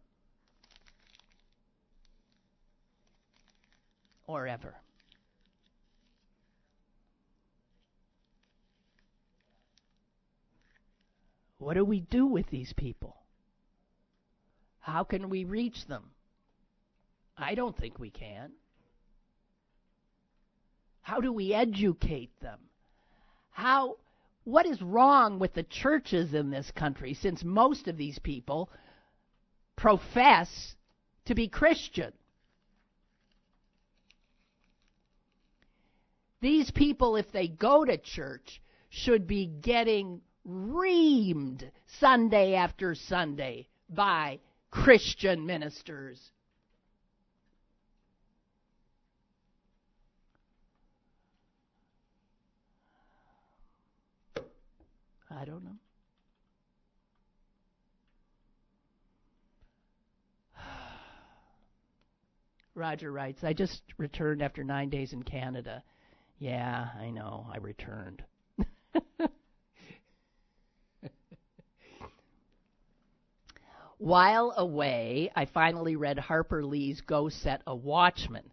Or 4.27 4.47
ever. 4.47 4.75
What 11.59 11.75
do 11.75 11.85
we 11.85 12.01
do 12.01 12.27
with 12.27 12.49
these 12.51 12.73
people? 12.75 13.17
How 14.81 15.05
can 15.05 15.31
we 15.31 15.45
reach 15.45 15.87
them? 15.87 16.11
I 17.39 17.55
don't 17.55 17.77
think 17.77 17.99
we 17.99 18.11
can. 18.11 18.53
How 21.01 21.21
do 21.21 21.33
we 21.33 21.55
educate 21.55 22.39
them? 22.41 22.59
How 23.51 23.97
what 24.45 24.67
is 24.67 24.81
wrong 24.83 25.39
with 25.39 25.55
the 25.55 25.63
churches 25.63 26.35
in 26.35 26.51
this 26.51 26.71
country 26.71 27.15
since 27.15 27.43
most 27.43 27.89
of 27.89 27.97
these 27.97 28.19
people 28.19 28.69
profess 29.75 30.77
to 31.25 31.35
be 31.35 31.49
Christian? 31.49 32.13
These 36.45 36.71
people, 36.73 37.17
if 37.17 37.33
they 37.33 37.49
go 37.49 37.87
to 37.87 37.97
church, 37.97 38.61
should 38.91 39.27
be 39.27 39.47
getting 39.47 40.21
reamed 40.47 41.71
Sunday 42.01 42.53
after 42.53 42.95
Sunday 42.95 43.67
by 43.89 44.41
Christian 44.71 45.47
ministers. 45.47 46.21
I 55.31 55.47
don't 55.47 55.65
know. 55.65 55.79
Roger 62.75 63.11
writes, 63.11 63.43
I 63.43 63.55
just 63.55 63.81
returned 63.97 64.43
after 64.43 64.63
nine 64.63 64.91
days 64.91 65.15
in 65.15 65.23
Canada. 65.23 65.83
Yeah, 66.45 66.89
I 67.01 67.09
know, 67.09 67.47
I 67.51 67.57
returned. 67.57 68.23
While 73.97 74.53
away, 74.55 75.31
I 75.35 75.47
finally 75.47 75.97
read 75.97 76.19
Harper 76.19 76.63
Lee's 76.63 77.01
Go 77.01 77.31
Set 77.31 77.63
a 77.67 77.75
Watchman. 77.75 78.53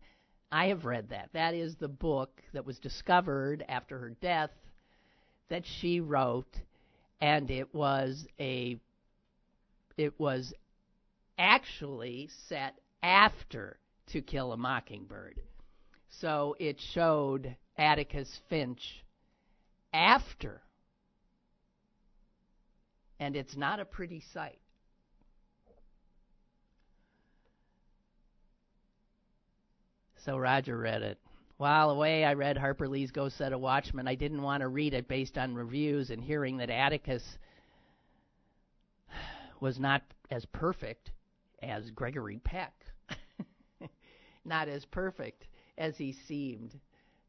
I 0.54 0.68
have 0.68 0.86
read 0.86 1.10
that. 1.10 1.32
That 1.34 1.54
is 1.54 1.76
the 1.76 1.90
book 1.90 2.42
that 2.54 2.66
was 2.66 2.80
discovered 2.80 3.66
after 3.68 4.00
her 4.00 4.12
death 4.22 4.52
that 5.50 5.66
she 5.66 6.00
wrote 6.00 6.62
and 7.20 7.52
it 7.52 7.76
was 7.76 8.26
a 8.40 8.80
it 9.98 10.18
was 10.18 10.54
actually 11.38 12.30
set 12.48 12.74
after 13.04 13.80
To 14.14 14.22
Kill 14.22 14.54
a 14.54 14.58
Mockingbird. 14.58 15.42
So 16.08 16.56
it 16.58 16.80
showed 16.80 17.58
Atticus 17.78 18.40
Finch 18.50 19.04
after. 19.94 20.62
And 23.20 23.36
it's 23.36 23.56
not 23.56 23.80
a 23.80 23.86
pretty 23.86 24.24
sight. 24.34 24.60
So 30.26 30.38
Roger 30.38 30.78
read 30.78 31.02
it. 31.02 31.18
While 31.58 31.92
away, 31.92 32.26
I 32.26 32.34
read 32.34 32.58
Harper 32.58 32.88
Lee's 32.88 33.12
Go 33.12 33.30
Set 33.30 33.54
a 33.54 33.58
Watchman. 33.58 34.08
I 34.08 34.16
didn't 34.16 34.42
want 34.42 34.62
to 34.62 34.68
read 34.68 34.94
it 34.94 35.08
based 35.08 35.38
on 35.38 35.54
reviews 35.54 36.10
and 36.10 36.24
hearing 36.24 36.58
that 36.58 36.70
Atticus 36.70 37.24
was 39.60 39.80
not 39.80 40.02
as 40.32 40.46
perfect 40.46 41.12
as 41.62 41.92
Gregory 41.92 42.40
Peck. 42.44 42.74
not 44.46 44.68
as 44.68 44.86
perfect 44.86 45.46
as 45.78 45.98
he 45.98 46.14
seemed, 46.28 46.80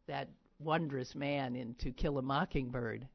that 0.07 0.28
wondrous 0.59 1.14
man 1.14 1.57
in 1.57 1.74
To 1.76 1.90
Kill 1.92 2.18
a 2.18 2.22
Mockingbird. 2.22 3.09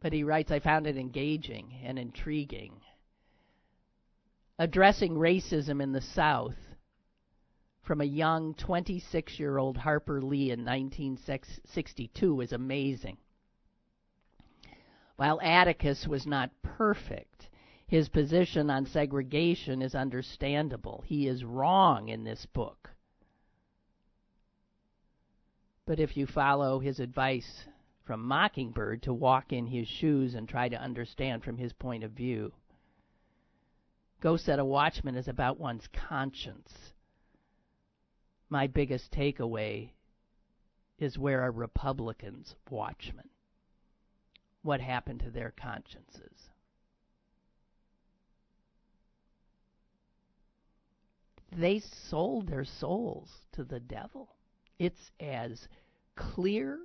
But 0.00 0.12
he 0.12 0.24
writes, 0.24 0.50
I 0.50 0.60
found 0.60 0.86
it 0.86 0.96
engaging 0.96 1.80
and 1.82 1.98
intriguing 1.98 2.80
addressing 4.58 5.14
racism 5.14 5.82
in 5.82 5.92
the 5.92 6.00
South 6.00 6.54
from 7.82 8.00
a 8.00 8.04
young 8.04 8.54
26 8.54 9.38
year 9.38 9.58
old 9.58 9.76
Harper 9.76 10.20
Lee 10.20 10.50
in 10.50 10.64
1962 10.64 12.40
is 12.40 12.52
amazing. 12.52 13.16
While 15.16 15.40
Atticus 15.40 16.06
was 16.06 16.26
not 16.26 16.50
perfect, 16.62 17.48
his 17.88 18.08
position 18.08 18.68
on 18.68 18.84
segregation 18.84 19.80
is 19.80 19.94
understandable. 19.94 21.04
He 21.06 21.28
is 21.28 21.44
wrong 21.44 22.08
in 22.08 22.24
this 22.24 22.46
book. 22.46 22.90
But 25.86 26.00
if 26.00 26.16
you 26.16 26.26
follow 26.26 26.80
his 26.80 26.98
advice 26.98 27.66
from 28.04 28.26
Mockingbird 28.26 29.02
to 29.02 29.14
walk 29.14 29.52
in 29.52 29.66
his 29.66 29.86
shoes 29.86 30.34
and 30.34 30.48
try 30.48 30.68
to 30.68 30.80
understand 30.80 31.44
from 31.44 31.58
his 31.58 31.72
point 31.72 32.02
of 32.02 32.10
view, 32.10 32.52
Go 34.20 34.36
Set 34.36 34.58
a 34.58 34.64
Watchman 34.64 35.14
is 35.14 35.28
about 35.28 35.60
one's 35.60 35.86
conscience. 35.92 36.92
My 38.48 38.66
biggest 38.66 39.12
takeaway 39.12 39.90
is 40.98 41.18
where 41.18 41.42
are 41.42 41.52
Republicans 41.52 42.56
watchmen? 42.68 43.28
What 44.62 44.80
happened 44.80 45.20
to 45.20 45.30
their 45.30 45.52
consciences? 45.52 46.50
They 51.56 51.80
sold 52.10 52.48
their 52.48 52.66
souls 52.66 53.30
to 53.52 53.64
the 53.64 53.80
devil. 53.80 54.28
It's 54.78 55.10
as 55.18 55.66
clear 56.14 56.78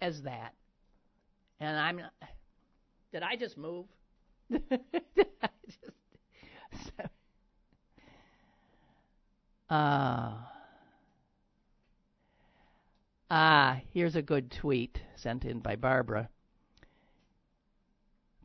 as 0.00 0.22
that. 0.22 0.54
And 1.58 1.76
I'm 1.76 1.96
not. 1.96 2.12
Did 3.12 3.24
I 3.24 3.34
just 3.34 3.58
move? 3.58 3.86
so, 4.52 4.60
uh, 9.68 10.32
ah, 13.28 13.80
here's 13.92 14.14
a 14.14 14.22
good 14.22 14.52
tweet 14.52 15.00
sent 15.16 15.44
in 15.44 15.58
by 15.58 15.74
Barbara. 15.74 16.28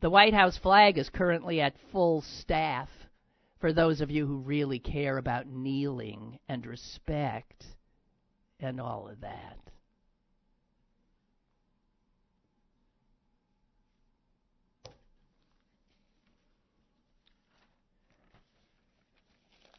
The 0.00 0.10
White 0.10 0.34
House 0.34 0.58
flag 0.58 0.98
is 0.98 1.08
currently 1.08 1.60
at 1.60 1.74
full 1.92 2.22
staff 2.22 2.88
for 3.60 3.72
those 3.72 4.00
of 4.00 4.10
you 4.10 4.26
who 4.26 4.36
really 4.36 4.78
care 4.78 5.18
about 5.18 5.46
kneeling 5.46 6.38
and 6.48 6.66
respect 6.66 7.64
and 8.60 8.80
all 8.80 9.08
of 9.08 9.20
that. 9.20 9.58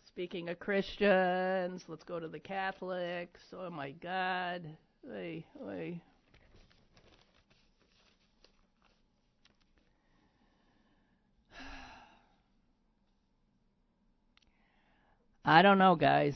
Speaking 0.05 0.49
of 0.49 0.57
Christians, 0.57 1.84
let's 1.88 2.03
go 2.03 2.19
to 2.19 2.28
the 2.28 2.39
Catholics. 2.39 3.39
Oh 3.53 3.69
my 3.69 3.91
God. 3.91 4.63
Oy, 5.07 5.45
oy. 5.63 6.01
I 15.49 15.61
don't 15.61 15.77
know, 15.77 15.95
guys. 15.95 16.35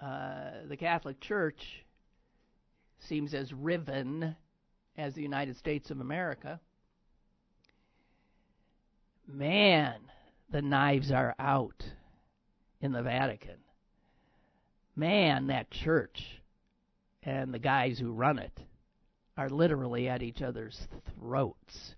Uh, 0.00 0.66
the 0.68 0.76
Catholic 0.76 1.20
Church 1.20 1.84
seems 2.98 3.32
as 3.32 3.52
riven 3.52 4.34
as 4.98 5.14
the 5.14 5.22
United 5.22 5.56
States 5.56 5.92
of 5.92 6.00
America. 6.00 6.58
Man, 9.28 10.00
the 10.50 10.62
knives 10.62 11.12
are 11.12 11.36
out 11.38 11.84
in 12.80 12.90
the 12.90 13.04
Vatican. 13.04 13.58
Man, 14.96 15.46
that 15.46 15.70
church 15.70 16.40
and 17.22 17.54
the 17.54 17.60
guys 17.60 18.00
who 18.00 18.10
run 18.10 18.40
it 18.40 18.58
are 19.36 19.48
literally 19.48 20.08
at 20.08 20.24
each 20.24 20.42
other's 20.42 20.88
throats. 21.20 21.94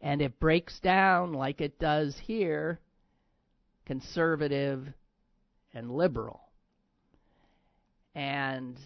And 0.00 0.22
it 0.22 0.38
breaks 0.38 0.78
down 0.78 1.32
like 1.32 1.60
it 1.60 1.80
does 1.80 2.16
here 2.24 2.78
conservative 3.86 4.86
and 5.72 5.90
liberal. 5.90 6.40
And 8.14 8.78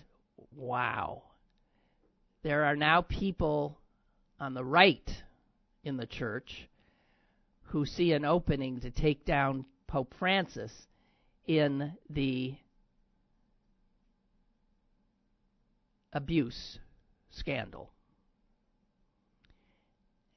wow, 0.57 1.22
there 2.42 2.64
are 2.64 2.76
now 2.76 3.03
people 3.03 3.78
on 4.40 4.55
the 4.55 4.64
right 4.64 5.11
in 5.84 5.96
the 5.96 6.07
church 6.07 6.68
who 7.64 7.84
see 7.84 8.12
an 8.12 8.24
opening 8.24 8.80
to 8.80 8.90
take 8.90 9.24
down 9.24 9.64
Pope 9.86 10.14
Francis 10.18 10.72
in 11.46 11.92
the 12.11 12.55
abuse 16.12 16.78
scandal. 17.30 17.90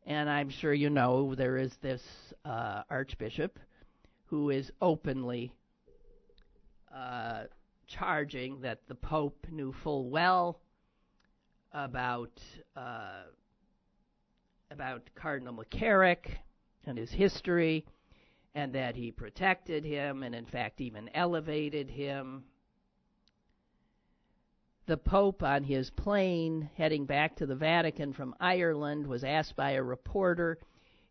And 0.05 0.29
I'm 0.29 0.49
sure 0.49 0.73
you 0.73 0.89
know 0.89 1.35
there 1.35 1.57
is 1.57 1.71
this 1.81 2.01
uh, 2.43 2.83
archbishop 2.89 3.57
who 4.31 4.49
is 4.49 4.71
openly 4.81 5.53
uh, 6.95 7.43
charging 7.85 8.61
that 8.61 8.79
the 8.87 8.95
Pope 8.95 9.45
knew 9.51 9.71
full 9.83 10.09
well 10.09 10.59
about 11.73 12.31
uh, 12.75 13.23
about 14.71 15.09
Cardinal 15.15 15.53
McCarrick 15.53 16.37
and 16.85 16.97
his 16.97 17.11
history, 17.11 17.85
and 18.55 18.73
that 18.73 18.95
he 18.95 19.11
protected 19.11 19.83
him 19.83 20.23
and, 20.23 20.33
in 20.33 20.45
fact, 20.45 20.79
even 20.79 21.09
elevated 21.13 21.89
him. 21.89 22.45
The 24.87 24.97
Pope, 24.97 25.43
on 25.43 25.63
his 25.63 25.89
plane 25.89 26.69
heading 26.77 27.05
back 27.05 27.35
to 27.35 27.45
the 27.45 27.55
Vatican 27.55 28.13
from 28.13 28.33
Ireland, 28.39 29.05
was 29.05 29.25
asked 29.25 29.57
by 29.57 29.71
a 29.71 29.83
reporter 29.83 30.57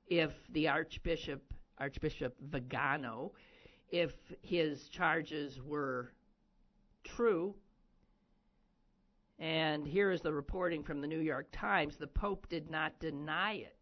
if 0.09 0.31
the 0.53 0.69
Archbishop, 0.69 1.43
Archbishop 1.81 2.37
Vigano, 2.41 3.33
if 3.91 4.13
his 4.43 4.89
charges 4.89 5.61
were 5.63 6.13
true. 7.03 7.55
And 9.39 9.87
here 9.87 10.11
is 10.11 10.21
the 10.21 10.33
reporting 10.33 10.85
from 10.85 11.01
the 11.01 11.07
New 11.07 11.21
York 11.21 11.49
Times 11.51 11.97
the 11.97 12.07
Pope 12.07 12.49
did 12.49 12.71
not 12.71 12.99
deny 13.01 13.55
it, 13.55 13.77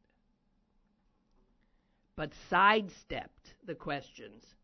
but 2.15 2.33
sidestepped 2.49 3.55
the 3.67 3.75
questions 3.75 4.55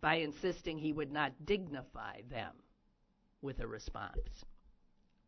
by 0.00 0.14
insisting 0.14 0.78
he 0.78 0.94
would 0.94 1.12
not 1.12 1.44
dignify 1.44 2.22
them 2.30 2.54
with 3.42 3.60
a 3.60 3.66
response. 3.66 4.46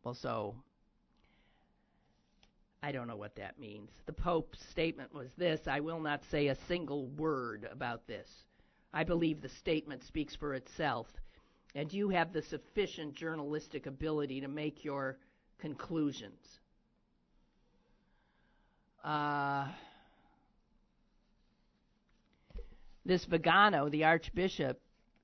Well, 0.03 0.15
so 0.15 0.55
I 2.83 2.91
don't 2.91 3.07
know 3.07 3.15
what 3.15 3.37
that 3.37 3.57
means. 3.57 3.89
The 4.07 4.13
Pope's 4.13 4.59
statement 4.69 5.13
was 5.13 5.29
this 5.37 5.61
I 5.67 5.79
will 5.79 6.01
not 6.01 6.21
say 6.29 6.47
a 6.47 6.57
single 6.67 7.07
word 7.07 7.65
about 7.71 8.05
this. 8.07 8.29
I 8.93 9.05
believe 9.05 9.41
the 9.41 9.49
statement 9.49 10.03
speaks 10.03 10.35
for 10.35 10.53
itself, 10.53 11.07
and 11.73 11.91
you 11.91 12.09
have 12.09 12.33
the 12.33 12.41
sufficient 12.41 13.15
journalistic 13.15 13.85
ability 13.85 14.41
to 14.41 14.49
make 14.49 14.83
your 14.83 15.17
conclusions. 15.59 16.59
Uh, 19.01 19.69
this 23.05 23.23
Vigano, 23.25 23.87
the 23.87 24.03
Archbishop, 24.03 24.81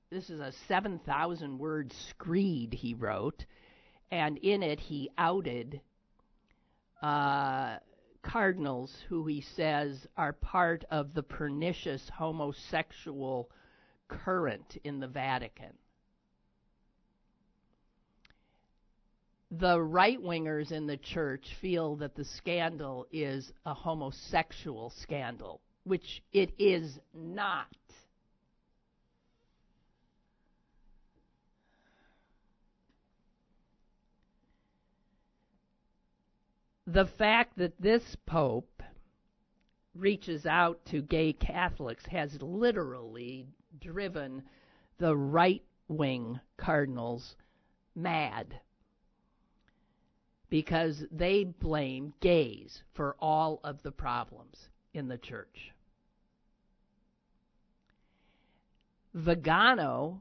this 0.08 0.30
is 0.30 0.40
a 0.40 0.52
7,000 0.66 1.58
word 1.58 1.92
screed 2.08 2.72
he 2.72 2.94
wrote, 2.94 3.44
and 4.10 4.38
in 4.38 4.62
it 4.62 4.80
he 4.80 5.10
outed 5.18 5.80
uh, 7.02 7.76
cardinals 8.22 8.94
who 9.08 9.26
he 9.26 9.40
says 9.40 10.06
are 10.16 10.32
part 10.32 10.84
of 10.90 11.14
the 11.14 11.22
pernicious 11.22 12.08
homosexual 12.08 13.50
current 14.08 14.76
in 14.84 15.00
the 15.00 15.08
Vatican. 15.08 15.72
The 19.52 19.80
right 19.80 20.20
wingers 20.20 20.70
in 20.70 20.86
the 20.86 20.96
church 20.96 21.56
feel 21.60 21.96
that 21.96 22.14
the 22.14 22.24
scandal 22.24 23.06
is 23.10 23.52
a 23.66 23.74
homosexual 23.74 24.90
scandal, 24.90 25.60
which 25.84 26.22
it 26.32 26.52
is 26.58 27.00
not. 27.12 27.66
The 36.92 37.06
fact 37.06 37.56
that 37.58 37.80
this 37.80 38.16
Pope 38.26 38.82
reaches 39.94 40.44
out 40.44 40.84
to 40.86 41.00
gay 41.00 41.32
Catholics 41.32 42.04
has 42.06 42.42
literally 42.42 43.46
driven 43.80 44.42
the 44.98 45.16
right 45.16 45.62
wing 45.86 46.40
cardinals 46.56 47.36
mad 47.94 48.58
because 50.48 51.04
they 51.12 51.44
blame 51.44 52.12
gays 52.18 52.82
for 52.94 53.14
all 53.20 53.60
of 53.62 53.84
the 53.84 53.92
problems 53.92 54.68
in 54.92 55.06
the 55.06 55.18
church. 55.18 55.70
Vigano, 59.14 60.20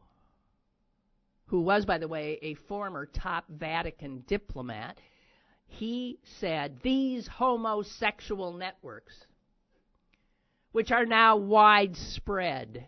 who 1.47 1.61
was, 1.61 1.83
by 1.83 1.97
the 1.97 2.07
way, 2.07 2.37
a 2.43 2.53
former 2.53 3.07
top 3.07 3.45
Vatican 3.49 4.23
diplomat, 4.27 4.99
he 5.69 6.19
said 6.39 6.79
these 6.81 7.27
homosexual 7.27 8.53
networks, 8.53 9.25
which 10.71 10.91
are 10.91 11.05
now 11.05 11.37
widespread 11.37 12.87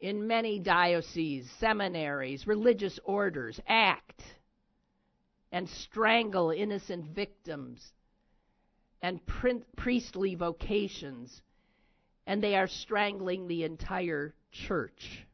in 0.00 0.26
many 0.26 0.58
dioceses, 0.58 1.50
seminaries, 1.58 2.46
religious 2.46 2.98
orders, 3.04 3.60
act 3.68 4.22
and 5.50 5.68
strangle 5.68 6.50
innocent 6.50 7.04
victims 7.06 7.92
and 9.02 9.20
priestly 9.76 10.34
vocations, 10.34 11.42
and 12.26 12.42
they 12.42 12.56
are 12.56 12.66
strangling 12.66 13.46
the 13.46 13.64
entire 13.64 14.34
church. 14.52 15.26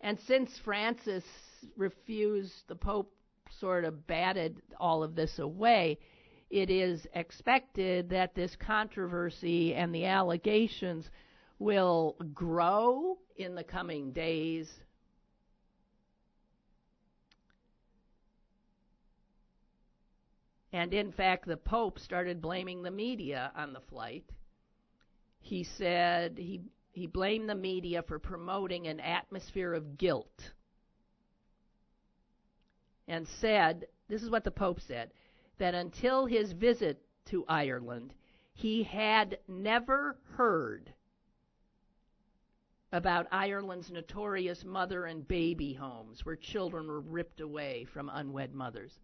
And 0.00 0.18
since 0.20 0.58
Francis 0.58 1.24
refused, 1.76 2.52
the 2.68 2.74
Pope 2.74 3.12
sort 3.58 3.84
of 3.84 4.06
batted 4.06 4.60
all 4.78 5.02
of 5.02 5.14
this 5.14 5.38
away, 5.38 5.98
it 6.50 6.70
is 6.70 7.06
expected 7.14 8.10
that 8.10 8.34
this 8.34 8.54
controversy 8.56 9.74
and 9.74 9.94
the 9.94 10.04
allegations 10.04 11.08
will 11.58 12.16
grow 12.34 13.18
in 13.36 13.54
the 13.54 13.64
coming 13.64 14.12
days. 14.12 14.70
And 20.72 20.92
in 20.92 21.12
fact, 21.12 21.46
the 21.46 21.56
Pope 21.56 21.98
started 21.98 22.42
blaming 22.42 22.82
the 22.82 22.90
media 22.90 23.52
on 23.56 23.72
the 23.72 23.80
flight. 23.80 24.24
He 25.40 25.64
said 25.64 26.36
he, 26.38 26.62
he 26.92 27.06
blamed 27.06 27.48
the 27.48 27.54
media 27.54 28.02
for 28.02 28.18
promoting 28.18 28.86
an 28.86 29.00
atmosphere 29.00 29.74
of 29.74 29.96
guilt 29.98 30.52
and 33.12 33.28
said 33.28 33.84
this 34.08 34.22
is 34.22 34.30
what 34.30 34.42
the 34.42 34.50
Pope 34.50 34.80
said 34.80 35.10
that 35.58 35.74
until 35.74 36.24
his 36.24 36.52
visit 36.52 36.98
to 37.26 37.44
Ireland, 37.46 38.14
he 38.54 38.82
had 38.82 39.38
never 39.46 40.16
heard 40.34 40.94
about 42.90 43.26
Ireland's 43.30 43.90
notorious 43.90 44.64
mother 44.64 45.04
and 45.04 45.28
baby 45.28 45.74
homes 45.74 46.24
where 46.24 46.36
children 46.36 46.88
were 46.88 47.00
ripped 47.00 47.42
away 47.42 47.84
from 47.84 48.08
unwed 48.08 48.54
mothers. 48.54 48.98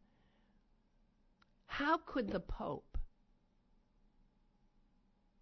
How 1.67 1.99
could 1.99 2.31
the 2.31 2.41
Pope 2.41 2.97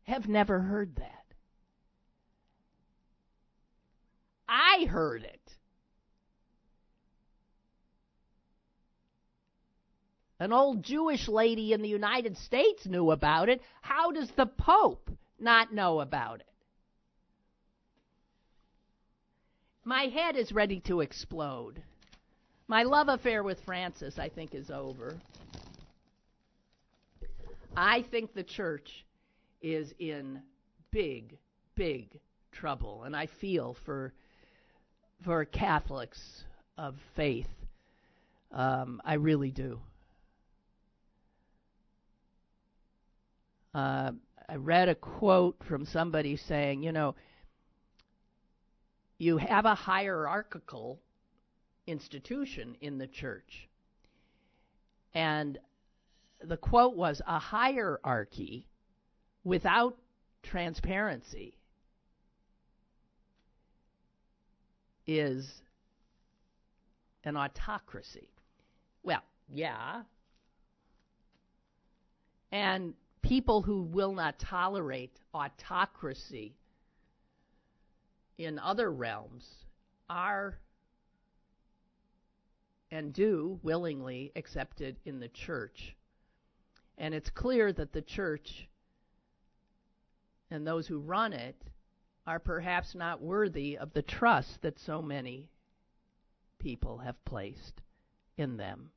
have 0.02 0.28
never 0.28 0.58
heard 0.58 0.96
that? 0.96 1.24
I 4.48 4.86
heard 4.90 5.22
it. 5.22 5.56
An 10.38 10.52
old 10.52 10.82
Jewish 10.82 11.28
lady 11.28 11.72
in 11.72 11.80
the 11.80 11.88
United 11.88 12.36
States 12.36 12.84
knew 12.84 13.10
about 13.10 13.48
it. 13.48 13.62
How 13.80 14.10
does 14.10 14.30
the 14.36 14.46
Pope 14.46 15.10
not 15.38 15.72
know 15.72 16.00
about 16.00 16.40
it? 16.40 16.46
My 19.84 20.04
head 20.04 20.36
is 20.36 20.52
ready 20.52 20.80
to 20.80 21.00
explode. 21.00 21.82
My 22.68 22.82
love 22.82 23.08
affair 23.08 23.42
with 23.42 23.60
Francis, 23.64 24.18
I 24.18 24.28
think, 24.28 24.54
is 24.54 24.70
over. 24.70 25.16
I 27.76 28.02
think 28.10 28.34
the 28.34 28.42
church 28.42 29.04
is 29.62 29.94
in 29.98 30.42
big, 30.90 31.38
big 31.76 32.18
trouble, 32.52 33.04
and 33.04 33.14
I 33.14 33.26
feel 33.40 33.76
for 33.84 34.12
for 35.24 35.44
Catholics 35.44 36.20
of 36.76 36.96
faith. 37.14 37.48
Um, 38.52 39.00
I 39.04 39.14
really 39.14 39.50
do. 39.50 39.80
Uh, 43.76 44.12
I 44.48 44.54
read 44.54 44.88
a 44.88 44.94
quote 44.94 45.62
from 45.68 45.84
somebody 45.84 46.36
saying, 46.36 46.82
you 46.82 46.92
know, 46.92 47.14
you 49.18 49.36
have 49.36 49.66
a 49.66 49.74
hierarchical 49.74 50.98
institution 51.86 52.78
in 52.80 52.96
the 52.96 53.06
church. 53.06 53.68
And 55.12 55.58
the 56.42 56.56
quote 56.56 56.96
was 56.96 57.20
a 57.26 57.38
hierarchy 57.38 58.66
without 59.44 59.98
transparency 60.42 61.58
is 65.06 65.60
an 67.24 67.36
autocracy. 67.36 68.30
Well, 69.02 69.22
yeah. 69.52 70.02
And 72.50 72.94
people 73.22 73.62
who 73.62 73.82
will 73.82 74.12
not 74.12 74.38
tolerate 74.38 75.18
autocracy 75.34 76.54
in 78.38 78.58
other 78.58 78.90
realms 78.92 79.46
are 80.08 80.58
and 82.90 83.12
do 83.12 83.58
willingly 83.62 84.32
accept 84.36 84.80
it 84.80 84.96
in 85.04 85.18
the 85.18 85.28
church. 85.28 85.96
And 86.98 87.14
it's 87.14 87.30
clear 87.30 87.72
that 87.72 87.92
the 87.92 88.02
church 88.02 88.68
and 90.50 90.66
those 90.66 90.86
who 90.86 90.98
run 90.98 91.32
it 91.32 91.56
are 92.26 92.38
perhaps 92.38 92.94
not 92.94 93.20
worthy 93.20 93.76
of 93.76 93.92
the 93.92 94.02
trust 94.02 94.62
that 94.62 94.78
so 94.78 95.02
many 95.02 95.48
people 96.58 96.98
have 96.98 97.22
placed 97.24 97.80
in 98.36 98.56
them. 98.56 98.90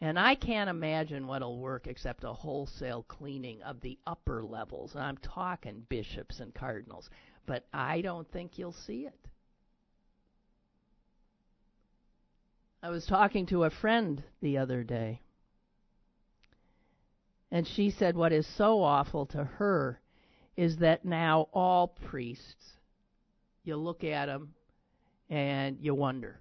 And 0.00 0.18
I 0.18 0.34
can't 0.34 0.68
imagine 0.68 1.26
what'll 1.26 1.58
work 1.58 1.86
except 1.86 2.24
a 2.24 2.32
wholesale 2.32 3.04
cleaning 3.08 3.62
of 3.62 3.80
the 3.80 3.98
upper 4.06 4.42
levels. 4.42 4.94
And 4.94 5.02
I'm 5.02 5.16
talking 5.18 5.86
bishops 5.88 6.40
and 6.40 6.54
cardinals, 6.54 7.08
but 7.46 7.66
I 7.72 8.02
don't 8.02 8.30
think 8.30 8.58
you'll 8.58 8.72
see 8.72 9.06
it. 9.06 9.18
I 12.82 12.90
was 12.90 13.06
talking 13.06 13.46
to 13.46 13.64
a 13.64 13.70
friend 13.70 14.22
the 14.40 14.58
other 14.58 14.84
day, 14.84 15.22
and 17.50 17.66
she 17.66 17.90
said 17.90 18.16
what 18.16 18.32
is 18.32 18.46
so 18.46 18.82
awful 18.82 19.26
to 19.26 19.42
her 19.44 20.00
is 20.56 20.76
that 20.78 21.04
now 21.04 21.48
all 21.52 21.88
priests, 21.88 22.76
you 23.64 23.76
look 23.76 24.04
at 24.04 24.26
them 24.26 24.54
and 25.30 25.78
you 25.80 25.94
wonder. 25.94 26.40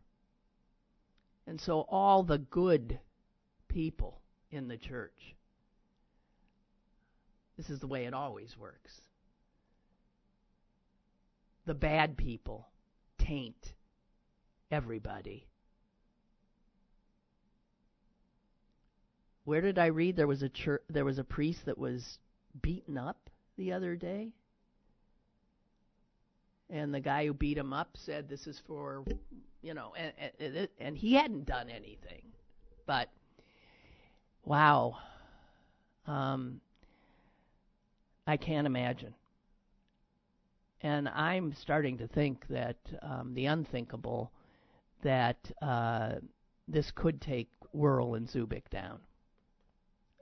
And 1.48 1.60
so 1.60 1.82
all 1.90 2.24
the 2.24 2.38
good 2.38 3.00
people 3.76 4.22
in 4.52 4.70
the 4.70 4.78
church, 4.78 5.36
this 7.58 7.70
is 7.70 7.82
the 7.82 7.88
way 7.88 8.06
it 8.06 8.14
always 8.14 8.56
works. 8.58 9.02
The 11.66 11.74
bad 11.74 12.16
people 12.16 12.70
taint 13.18 13.74
everybody. 14.72 15.46
Where 19.44 19.60
did 19.60 19.78
I 19.78 19.88
read 19.88 20.16
there 20.16 20.26
was 20.26 20.42
a 20.42 20.50
church, 20.50 20.82
there 20.90 21.04
was 21.04 21.20
a 21.20 21.26
priest 21.26 21.66
that 21.66 21.78
was 21.78 22.18
beaten 22.62 22.98
up 22.98 23.30
the 23.58 23.74
other 23.74 23.98
day? 23.98 24.32
And 26.70 26.94
the 26.94 27.02
guy 27.02 27.26
who 27.26 27.34
beat 27.34 27.58
him 27.58 27.74
up 27.74 27.98
said 27.98 28.30
this 28.30 28.48
is 28.48 28.62
for, 28.66 29.04
you 29.62 29.74
know, 29.74 29.94
and 29.98 30.14
and, 30.40 30.70
and 30.80 30.98
he 30.98 31.14
hadn't 31.16 31.46
done 31.46 31.70
anything. 31.70 32.24
But 32.86 33.10
wow. 34.46 34.98
Um 36.08 36.62
I 38.28 38.38
can't 38.38 38.66
imagine. 38.66 39.14
And 40.82 41.08
I'm 41.10 41.54
starting 41.54 42.00
to 42.00 42.08
think 42.08 42.48
that 42.50 42.78
um, 43.02 43.34
the 43.34 43.46
unthinkable, 43.46 44.32
that 45.04 45.38
uh, 45.62 46.16
this 46.68 46.92
could 46.92 47.22
take 47.22 47.50
Wuerl 47.76 48.18
and 48.18 48.28
Zubik 48.28 48.70
down. 48.70 49.00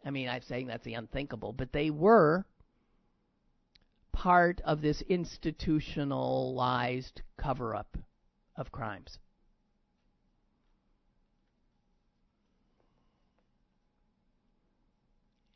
I 0.05 0.09
mean, 0.09 0.27
I'm 0.27 0.41
saying 0.41 0.67
that's 0.67 0.83
the 0.83 0.95
unthinkable, 0.95 1.53
but 1.53 1.71
they 1.71 1.89
were 1.89 2.45
part 4.11 4.59
of 4.65 4.81
this 4.81 5.01
institutionalized 5.01 7.21
cover 7.37 7.75
up 7.75 7.97
of 8.55 8.71
crimes. 8.71 9.17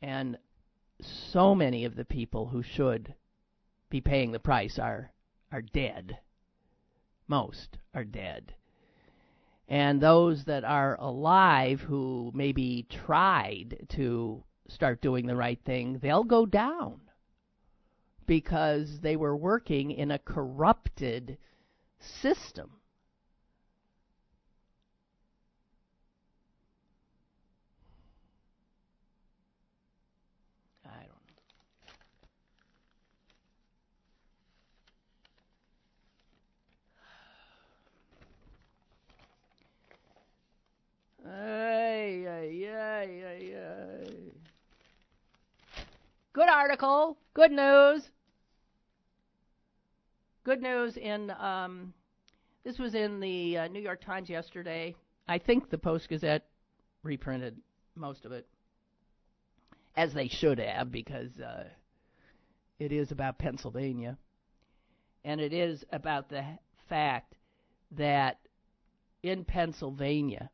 And 0.00 0.38
so 1.00 1.54
many 1.54 1.84
of 1.84 1.96
the 1.96 2.04
people 2.04 2.46
who 2.46 2.62
should 2.62 3.14
be 3.90 4.00
paying 4.00 4.32
the 4.32 4.38
price 4.38 4.78
are 4.78 5.12
are 5.50 5.62
dead. 5.62 6.18
Most 7.26 7.78
are 7.94 8.04
dead. 8.04 8.54
And 9.68 10.00
those 10.00 10.44
that 10.44 10.64
are 10.64 10.98
alive 11.00 11.80
who 11.80 12.30
maybe 12.34 12.86
tried 12.88 13.86
to 13.90 14.42
start 14.68 15.00
doing 15.00 15.26
the 15.26 15.36
right 15.36 15.60
thing, 15.64 15.98
they'll 15.98 16.24
go 16.24 16.46
down 16.46 17.00
because 18.26 19.00
they 19.00 19.16
were 19.16 19.36
working 19.36 19.90
in 19.90 20.10
a 20.10 20.18
corrupted 20.18 21.38
system. 21.98 22.77
Ay, 41.28 42.26
ay, 42.26 42.66
ay, 42.66 43.22
ay, 43.26 43.54
ay. 43.54 44.32
Good 46.32 46.48
article. 46.48 47.18
Good 47.34 47.52
news. 47.52 48.08
Good 50.44 50.62
news 50.62 50.96
in 50.96 51.30
um, 51.32 51.92
this 52.64 52.78
was 52.78 52.94
in 52.94 53.20
the 53.20 53.58
uh, 53.58 53.68
New 53.68 53.80
York 53.80 54.00
Times 54.02 54.28
yesterday. 54.28 54.94
I 55.26 55.38
think 55.38 55.68
the 55.68 55.78
Post 55.78 56.08
Gazette 56.08 56.46
reprinted 57.02 57.56
most 57.94 58.24
of 58.24 58.32
it, 58.32 58.46
as 59.96 60.14
they 60.14 60.28
should 60.28 60.58
have, 60.58 60.90
because 60.90 61.38
uh, 61.40 61.64
it 62.78 62.92
is 62.92 63.10
about 63.10 63.38
Pennsylvania, 63.38 64.16
and 65.24 65.40
it 65.40 65.52
is 65.52 65.84
about 65.92 66.28
the 66.30 66.44
fact 66.88 67.34
that 67.92 68.38
in 69.22 69.44
Pennsylvania 69.44 70.50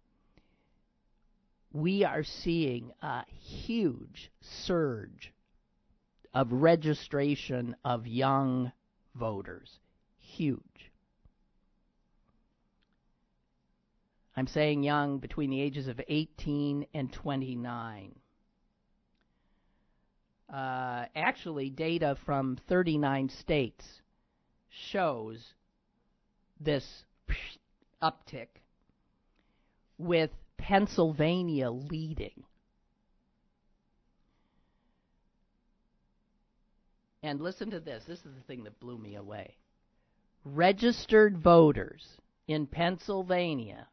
we 1.74 2.04
are 2.04 2.22
seeing 2.22 2.92
a 3.02 3.24
huge 3.40 4.30
surge 4.40 5.32
of 6.32 6.52
registration 6.52 7.74
of 7.84 8.06
young 8.06 8.70
voters 9.16 9.80
huge. 10.16 10.92
I'm 14.36 14.46
saying 14.46 14.84
young 14.84 15.18
between 15.18 15.50
the 15.50 15.60
ages 15.60 15.88
of 15.88 16.00
18 16.08 16.86
and 16.94 17.12
29. 17.12 18.14
Uh, 20.52 21.04
actually, 21.16 21.70
data 21.70 22.16
from 22.24 22.56
39 22.68 23.28
states 23.30 23.84
shows 24.68 25.54
this 26.60 27.04
uptick, 28.02 28.48
with 29.98 30.30
Pennsylvania 30.56 31.70
leading. 31.70 32.44
And 37.22 37.40
listen 37.40 37.70
to 37.70 37.80
this 37.80 38.04
this 38.06 38.18
is 38.18 38.34
the 38.34 38.42
thing 38.46 38.64
that 38.64 38.80
blew 38.80 38.98
me 38.98 39.14
away 39.14 39.56
registered 40.44 41.38
voters 41.38 42.06
in 42.46 42.66
Pennsylvania 42.66 43.88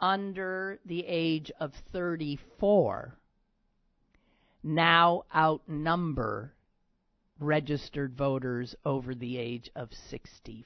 under 0.00 0.78
the 0.86 1.04
age 1.06 1.50
of 1.58 1.72
34 1.92 3.18
now 4.62 5.24
outnumber 5.34 6.52
registered 7.40 8.16
voters 8.16 8.74
over 8.84 9.14
the 9.14 9.38
age 9.38 9.70
of 9.76 9.92
65. 10.10 10.64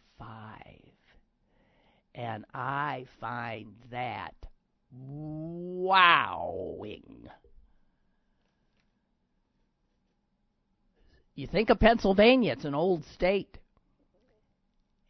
And 2.15 2.45
I 2.55 3.07
find 3.21 3.75
that 3.91 4.35
wowing. 4.93 6.33
You 11.35 11.47
think 11.47 11.71
of 11.71 11.81
Pennsylvania, 11.81 12.53
it's 12.53 12.65
an 12.65 12.75
old 12.75 13.05
state. 13.15 13.59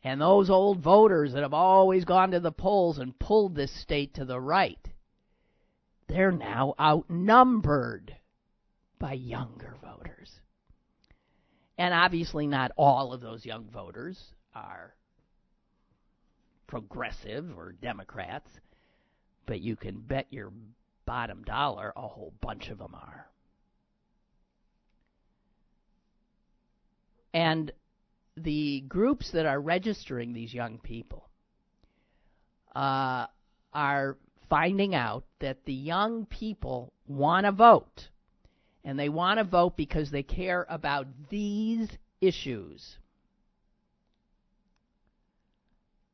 And 0.04 0.20
those 0.20 0.50
old 0.50 0.80
voters 0.80 1.32
that 1.32 1.42
have 1.42 1.54
always 1.54 2.04
gone 2.04 2.32
to 2.32 2.40
the 2.40 2.52
polls 2.52 2.98
and 2.98 3.18
pulled 3.18 3.54
this 3.54 3.72
state 3.82 4.14
to 4.14 4.24
the 4.24 4.40
right, 4.40 4.88
they're 6.08 6.32
now 6.32 6.74
outnumbered 6.80 8.16
by 8.98 9.12
younger 9.14 9.76
voters. 9.82 10.30
And 11.78 11.94
obviously, 11.94 12.46
not 12.46 12.72
all 12.76 13.12
of 13.12 13.20
those 13.20 13.46
young 13.46 13.68
voters 13.70 14.18
are 14.54 14.94
progressive 16.66 17.56
or 17.56 17.72
Democrats, 17.72 18.48
but 19.46 19.60
you 19.60 19.76
can 19.76 20.00
bet 20.00 20.26
your 20.30 20.52
bottom 21.04 21.42
dollar 21.42 21.92
a 21.96 22.06
whole 22.06 22.32
bunch 22.40 22.68
of 22.68 22.78
them 22.78 22.94
are. 22.94 23.26
And 27.34 27.72
the 28.36 28.80
groups 28.88 29.30
that 29.32 29.46
are 29.46 29.60
registering 29.60 30.32
these 30.32 30.52
young 30.52 30.78
people 30.78 31.28
uh, 32.74 33.26
are 33.72 34.16
finding 34.48 34.94
out 34.94 35.24
that 35.40 35.64
the 35.64 35.72
young 35.72 36.26
people 36.26 36.92
want 37.06 37.46
to 37.46 37.52
vote. 37.52 38.08
And 38.84 38.98
they 38.98 39.08
want 39.08 39.38
to 39.38 39.44
vote 39.44 39.76
because 39.76 40.10
they 40.10 40.22
care 40.22 40.66
about 40.68 41.06
these 41.30 41.88
issues 42.20 42.98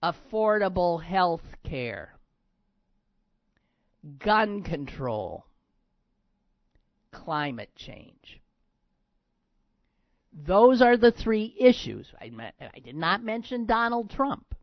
affordable 0.03 1.03
health 1.03 1.43
care, 1.65 2.15
gun 4.19 4.63
control, 4.63 5.47
climate 7.13 7.71
change. 7.77 8.41
Those 10.33 10.83
are 10.83 10.97
the 10.97 11.11
three 11.11 11.55
issues. 11.59 12.07
I, 12.21 12.31
I 12.61 12.79
did 12.79 12.95
not 12.95 13.25
mention 13.25 13.67
Donald 13.67 14.11
Trump. 14.11 14.55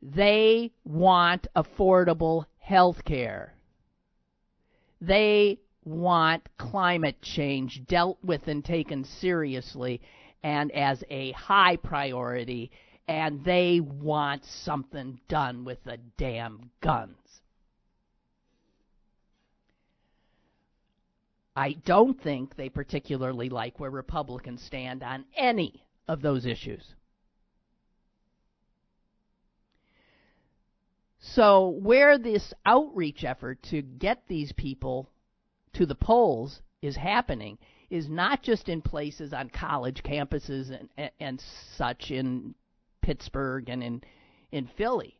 They 0.00 0.72
want 0.84 1.46
affordable 1.56 2.46
health 2.58 3.04
care. 3.04 3.54
They 5.00 5.58
want 5.84 6.48
climate 6.56 7.20
change 7.20 7.84
dealt 7.86 8.18
with 8.22 8.48
and 8.48 8.64
taken 8.64 9.04
seriously 9.04 10.00
and 10.42 10.70
as 10.72 11.02
a 11.10 11.32
high 11.32 11.76
priority, 11.76 12.70
and 13.08 13.44
they 13.44 13.80
want 13.80 14.44
something 14.44 15.18
done 15.28 15.64
with 15.64 15.82
the 15.84 15.98
damn 16.18 16.70
guns. 16.80 17.16
I 21.56 21.74
don't 21.84 22.20
think 22.20 22.56
they 22.56 22.68
particularly 22.68 23.48
like 23.48 23.78
where 23.78 23.90
Republicans 23.90 24.62
stand 24.62 25.02
on 25.02 25.24
any 25.36 25.84
of 26.08 26.20
those 26.20 26.46
issues. 26.46 26.94
So, 31.20 31.68
where 31.68 32.18
this 32.18 32.52
outreach 32.66 33.24
effort 33.24 33.62
to 33.70 33.82
get 33.82 34.24
these 34.28 34.52
people 34.52 35.08
to 35.72 35.86
the 35.86 35.94
polls 35.94 36.60
is 36.82 36.96
happening 36.96 37.58
is 37.88 38.08
not 38.08 38.42
just 38.42 38.68
in 38.68 38.82
places 38.82 39.32
on 39.32 39.48
college 39.48 40.02
campuses 40.02 40.70
and, 40.70 40.88
and, 40.96 41.10
and 41.20 41.42
such 41.76 42.10
in 42.10 42.54
Pittsburgh 43.00 43.68
and 43.68 43.82
in 43.82 44.02
in 44.52 44.66
Philly. 44.76 45.18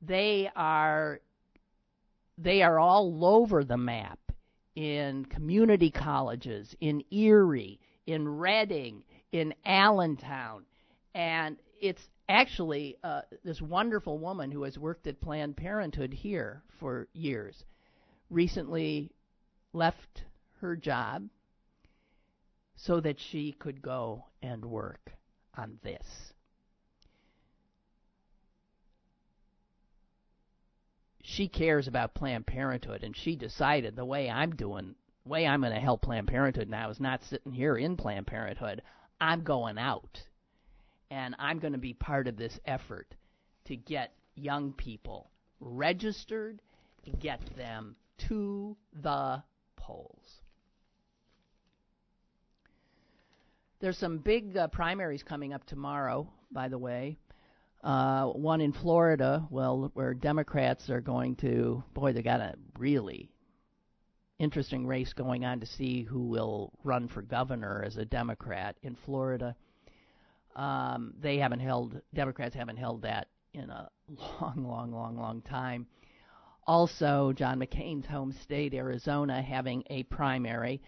They 0.00 0.50
are 0.54 1.20
they 2.38 2.62
are 2.62 2.78
all 2.78 3.24
over 3.24 3.64
the 3.64 3.76
map 3.76 4.18
in 4.78 5.24
community 5.24 5.90
colleges, 5.90 6.72
in 6.80 7.02
Erie, 7.10 7.80
in 8.06 8.28
Reading, 8.28 9.02
in 9.32 9.52
Allentown, 9.66 10.64
and 11.16 11.56
it's 11.80 12.08
actually 12.28 12.96
uh, 13.02 13.22
this 13.44 13.60
wonderful 13.60 14.20
woman 14.20 14.52
who 14.52 14.62
has 14.62 14.78
worked 14.78 15.08
at 15.08 15.20
Planned 15.20 15.56
Parenthood 15.56 16.14
here 16.14 16.62
for 16.78 17.08
years 17.12 17.64
recently 18.30 19.10
left 19.72 20.22
her 20.60 20.76
job 20.76 21.28
so 22.76 23.00
that 23.00 23.16
she 23.18 23.56
could 23.58 23.82
go 23.82 24.26
and 24.42 24.64
work 24.64 25.10
on 25.56 25.80
this. 25.82 26.06
She 31.30 31.46
cares 31.46 31.86
about 31.86 32.14
Planned 32.14 32.46
Parenthood, 32.46 33.04
and 33.04 33.14
she 33.14 33.36
decided 33.36 33.94
the 33.94 34.04
way 34.06 34.30
I'm 34.30 34.56
doing, 34.56 34.94
the 35.24 35.28
way 35.28 35.46
I'm 35.46 35.60
going 35.60 35.74
to 35.74 35.78
help 35.78 36.00
Planned 36.00 36.26
Parenthood 36.26 36.70
now 36.70 36.88
is 36.88 37.00
not 37.00 37.22
sitting 37.22 37.52
here 37.52 37.76
in 37.76 37.98
Planned 37.98 38.26
Parenthood. 38.26 38.80
I'm 39.20 39.42
going 39.42 39.76
out, 39.76 40.22
and 41.10 41.36
I'm 41.38 41.58
going 41.58 41.74
to 41.74 41.78
be 41.78 41.92
part 41.92 42.28
of 42.28 42.38
this 42.38 42.58
effort 42.64 43.14
to 43.66 43.76
get 43.76 44.14
young 44.36 44.72
people 44.72 45.30
registered, 45.60 46.62
get 47.20 47.40
them 47.56 47.94
to 48.28 48.74
the 48.94 49.42
polls. 49.76 50.40
There's 53.80 53.98
some 53.98 54.16
big 54.16 54.56
uh, 54.56 54.68
primaries 54.68 55.22
coming 55.22 55.52
up 55.52 55.64
tomorrow, 55.66 56.32
by 56.50 56.68
the 56.68 56.78
way. 56.78 57.18
Uh, 57.88 58.26
one 58.26 58.60
in 58.60 58.70
Florida, 58.70 59.46
well, 59.48 59.90
where 59.94 60.12
Democrats 60.12 60.90
are 60.90 61.00
going 61.00 61.34
to, 61.36 61.82
boy, 61.94 62.12
they 62.12 62.20
got 62.20 62.38
a 62.38 62.54
really 62.78 63.30
interesting 64.38 64.86
race 64.86 65.14
going 65.14 65.46
on 65.46 65.58
to 65.60 65.64
see 65.64 66.02
who 66.02 66.28
will 66.28 66.70
run 66.84 67.08
for 67.08 67.22
governor 67.22 67.82
as 67.86 67.96
a 67.96 68.04
Democrat 68.04 68.76
in 68.82 68.94
Florida. 69.06 69.56
Um, 70.54 71.14
they 71.18 71.38
haven't 71.38 71.60
held, 71.60 71.98
Democrats 72.12 72.54
haven't 72.54 72.76
held 72.76 73.00
that 73.02 73.28
in 73.54 73.70
a 73.70 73.88
long, 74.40 74.66
long, 74.68 74.92
long, 74.92 75.16
long 75.16 75.40
time 75.40 75.86
also 76.66 77.32
John 77.32 77.58
McCain's 77.58 78.06
home 78.06 78.30
state, 78.42 78.74
Arizona, 78.74 79.40
having 79.40 79.82
a 79.88 80.02
primary. 80.04 80.82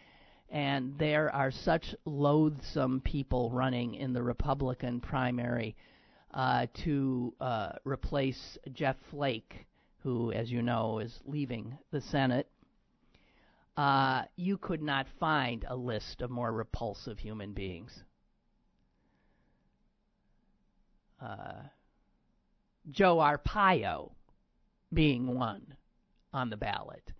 And 0.50 0.98
there 0.98 1.34
are 1.34 1.50
such 1.50 1.94
loathsome 2.04 3.00
people 3.00 3.50
running 3.50 3.94
in 3.94 4.12
the 4.12 4.22
Republican 4.22 5.00
primary 5.00 5.74
uh, 6.32 6.66
to 6.84 7.34
uh, 7.40 7.72
replace 7.84 8.58
Jeff 8.72 8.96
Flake, 9.10 9.66
who, 10.02 10.32
as 10.32 10.50
you 10.50 10.62
know, 10.62 10.98
is 10.98 11.20
leaving 11.24 11.76
the 11.90 12.00
Senate. 12.00 12.48
Uh, 13.76 14.22
you 14.36 14.58
could 14.58 14.82
not 14.82 15.06
find 15.18 15.64
a 15.68 15.76
list 15.76 16.22
of 16.22 16.30
more 16.30 16.52
repulsive 16.52 17.18
human 17.18 17.52
beings. 17.52 18.02
Uh, 21.20 21.62
Joe 22.90 23.16
Arpaio 23.18 24.12
being 24.92 25.34
one 25.34 25.74
on 26.32 26.50
the 26.50 26.56
ballot. 26.56 27.12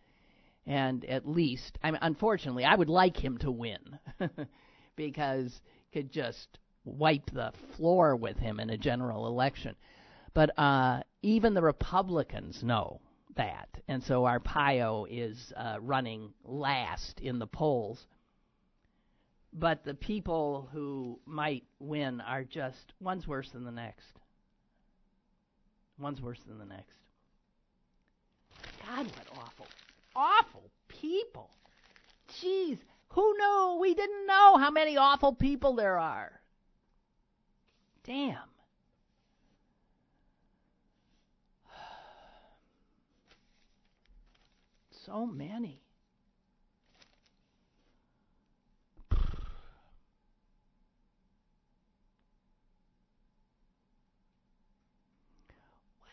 And 0.66 1.04
at 1.04 1.26
least, 1.26 1.78
I 1.82 1.90
mean, 1.90 2.00
unfortunately, 2.02 2.64
I 2.64 2.74
would 2.74 2.88
like 2.88 3.16
him 3.16 3.38
to 3.38 3.50
win 3.50 3.98
because 4.96 5.60
could 5.92 6.12
just 6.12 6.59
wipe 6.84 7.30
the 7.30 7.52
floor 7.76 8.16
with 8.16 8.38
him 8.38 8.60
in 8.60 8.70
a 8.70 8.78
general 8.78 9.26
election. 9.26 9.74
But 10.34 10.56
uh, 10.58 11.02
even 11.22 11.54
the 11.54 11.62
Republicans 11.62 12.62
know 12.62 13.00
that, 13.36 13.68
and 13.88 14.02
so 14.02 14.22
Arpaio 14.22 15.06
is 15.10 15.52
uh, 15.56 15.76
running 15.80 16.32
last 16.44 17.20
in 17.20 17.38
the 17.38 17.46
polls. 17.46 18.06
But 19.52 19.84
the 19.84 19.94
people 19.94 20.68
who 20.72 21.18
might 21.26 21.64
win 21.80 22.20
are 22.20 22.44
just 22.44 22.92
one's 23.00 23.26
worse 23.26 23.50
than 23.50 23.64
the 23.64 23.72
next. 23.72 24.20
One's 25.98 26.20
worse 26.20 26.40
than 26.46 26.58
the 26.58 26.64
next. 26.64 26.94
God, 28.86 29.06
what 29.06 29.38
awful, 29.44 29.66
awful 30.14 30.70
people. 30.88 31.50
Jeez, 32.40 32.78
who 33.08 33.34
knew? 33.36 33.78
We 33.80 33.94
didn't 33.94 34.26
know 34.26 34.56
how 34.56 34.70
many 34.70 34.96
awful 34.96 35.34
people 35.34 35.74
there 35.74 35.98
are. 35.98 36.39
Damn. 38.04 38.36
So 45.06 45.26
many. 45.26 45.82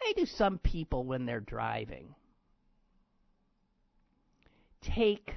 Why 0.08 0.14
do 0.16 0.26
some 0.26 0.58
people, 0.58 1.04
when 1.04 1.26
they're 1.26 1.42
driving, 1.42 2.16
take 4.82 5.36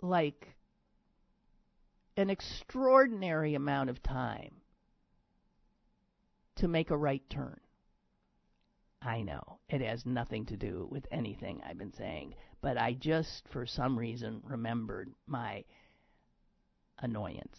like 0.00 0.54
an 2.16 2.30
extraordinary 2.30 3.54
amount 3.54 3.90
of 3.90 4.02
time 4.02 4.59
to 6.60 6.68
make 6.68 6.90
a 6.90 6.96
right 6.96 7.22
turn. 7.30 7.58
I 9.02 9.22
know 9.22 9.58
it 9.68 9.80
has 9.80 10.04
nothing 10.04 10.44
to 10.46 10.56
do 10.56 10.86
with 10.90 11.06
anything 11.10 11.62
I've 11.64 11.78
been 11.78 11.94
saying, 11.94 12.34
but 12.60 12.76
I 12.76 12.92
just, 12.92 13.48
for 13.50 13.66
some 13.66 13.98
reason, 13.98 14.42
remembered 14.44 15.10
my 15.26 15.64
annoyance. 16.98 17.56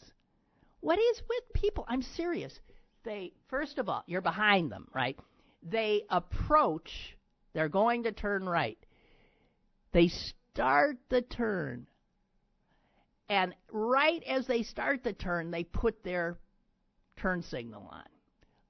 What 0.81 0.99
is 0.99 1.21
with 1.27 1.53
people? 1.53 1.85
I'm 1.87 2.03
serious. 2.03 2.59
They, 3.03 3.33
first 3.49 3.79
of 3.79 3.89
all, 3.89 4.03
you're 4.05 4.21
behind 4.21 4.71
them, 4.71 4.87
right? 4.93 5.17
They 5.63 6.03
approach, 6.09 7.17
they're 7.53 7.69
going 7.69 8.03
to 8.03 8.11
turn 8.11 8.47
right. 8.47 8.77
They 9.93 10.09
start 10.53 10.97
the 11.09 11.23
turn. 11.23 11.87
And 13.29 13.55
right 13.71 14.21
as 14.27 14.45
they 14.45 14.61
start 14.61 15.03
the 15.03 15.13
turn, 15.13 15.49
they 15.49 15.63
put 15.63 16.03
their 16.03 16.37
turn 17.17 17.41
signal 17.41 17.87
on. 17.91 18.03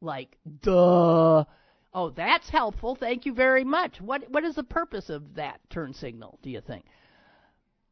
Like, 0.01 0.37
duh. 0.61 1.45
Oh, 1.93 2.09
that's 2.09 2.49
helpful. 2.49 2.95
Thank 2.95 3.25
you 3.25 3.33
very 3.33 3.63
much. 3.63 3.99
What 4.01 4.29
what 4.29 4.43
is 4.43 4.55
the 4.55 4.63
purpose 4.63 5.09
of 5.09 5.35
that 5.35 5.59
turn 5.69 5.93
signal, 5.93 6.39
do 6.41 6.49
you 6.49 6.61
think? 6.61 6.85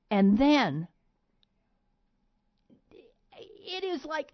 And 0.09 0.37
then 0.37 0.87
it 3.31 3.83
is 3.83 4.05
like 4.05 4.33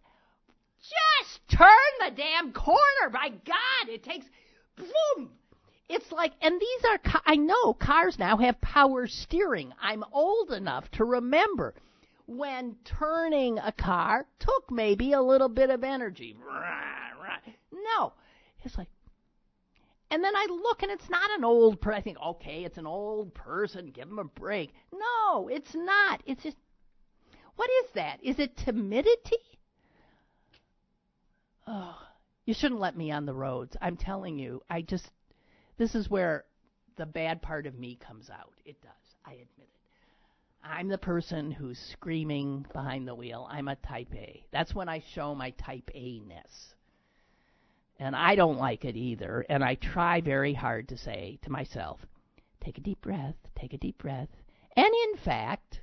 just 0.79 1.47
turn 1.49 1.67
the 1.99 2.15
damn 2.15 2.53
corner. 2.53 3.09
By 3.11 3.29
God, 3.29 3.89
it 3.89 4.03
takes 4.03 4.25
boom 4.77 5.31
it's 5.87 6.11
like, 6.11 6.33
and 6.41 6.59
these 6.59 6.85
are, 6.89 7.21
I 7.25 7.35
know 7.35 7.73
cars 7.73 8.17
now 8.17 8.37
have 8.37 8.59
power 8.61 9.07
steering. 9.07 9.73
I'm 9.79 10.03
old 10.11 10.51
enough 10.51 10.89
to 10.91 11.05
remember 11.05 11.75
when 12.25 12.75
turning 12.83 13.59
a 13.59 13.71
car 13.71 14.25
took 14.39 14.71
maybe 14.71 15.13
a 15.13 15.21
little 15.21 15.49
bit 15.49 15.69
of 15.69 15.83
energy. 15.83 16.35
No. 17.71 18.13
It's 18.63 18.77
like, 18.77 18.87
And 20.11 20.23
then 20.23 20.35
I 20.35 20.47
look 20.49 20.83
and 20.83 20.91
it's 20.91 21.09
not 21.09 21.29
an 21.31 21.43
old 21.43 21.81
person. 21.81 21.97
I 21.97 22.01
think, 22.01 22.17
okay, 22.19 22.63
it's 22.63 22.77
an 22.77 22.85
old 22.87 23.33
person. 23.33 23.87
Give 23.87 24.07
him 24.07 24.19
a 24.19 24.23
break. 24.23 24.73
No, 24.93 25.47
it's 25.47 25.73
not. 25.73 26.21
It's 26.25 26.43
just, 26.43 26.57
what 27.55 27.69
is 27.83 27.91
that? 27.95 28.19
Is 28.23 28.39
it 28.39 28.55
timidity? 28.57 29.37
Oh, 31.67 31.97
you 32.45 32.53
shouldn't 32.53 32.79
let 32.79 32.95
me 32.95 33.11
on 33.11 33.25
the 33.25 33.33
roads. 33.33 33.75
I'm 33.81 33.97
telling 33.97 34.37
you, 34.37 34.61
I 34.69 34.83
just, 34.83 35.09
this 35.77 35.95
is 35.95 36.09
where 36.09 36.45
the 36.95 37.05
bad 37.05 37.41
part 37.41 37.65
of 37.65 37.77
me 37.77 37.95
comes 37.95 38.29
out. 38.29 38.53
It 38.63 38.79
does. 38.81 38.91
I 39.25 39.31
admit 39.31 39.47
it. 39.59 39.69
I'm 40.63 40.87
the 40.87 40.97
person 40.97 41.51
who's 41.51 41.79
screaming 41.79 42.65
behind 42.71 43.07
the 43.07 43.15
wheel. 43.15 43.47
I'm 43.49 43.67
a 43.67 43.75
type 43.75 44.13
A. 44.13 44.45
That's 44.51 44.73
when 44.73 44.89
I 44.89 45.03
show 45.13 45.35
my 45.35 45.49
type 45.51 45.89
A 45.93 46.19
ness. 46.19 46.75
And 47.97 48.15
I 48.15 48.35
don't 48.35 48.57
like 48.57 48.83
it 48.83 48.95
either. 48.95 49.45
And 49.49 49.63
I 49.63 49.75
try 49.75 50.21
very 50.21 50.53
hard 50.53 50.89
to 50.89 50.97
say 50.97 51.39
to 51.43 51.51
myself, 51.51 52.05
take 52.63 52.77
a 52.77 52.81
deep 52.81 53.01
breath, 53.01 53.35
take 53.55 53.73
a 53.73 53.77
deep 53.77 53.97
breath. 53.99 54.29
And 54.75 54.87
in 54.87 55.17
fact, 55.17 55.81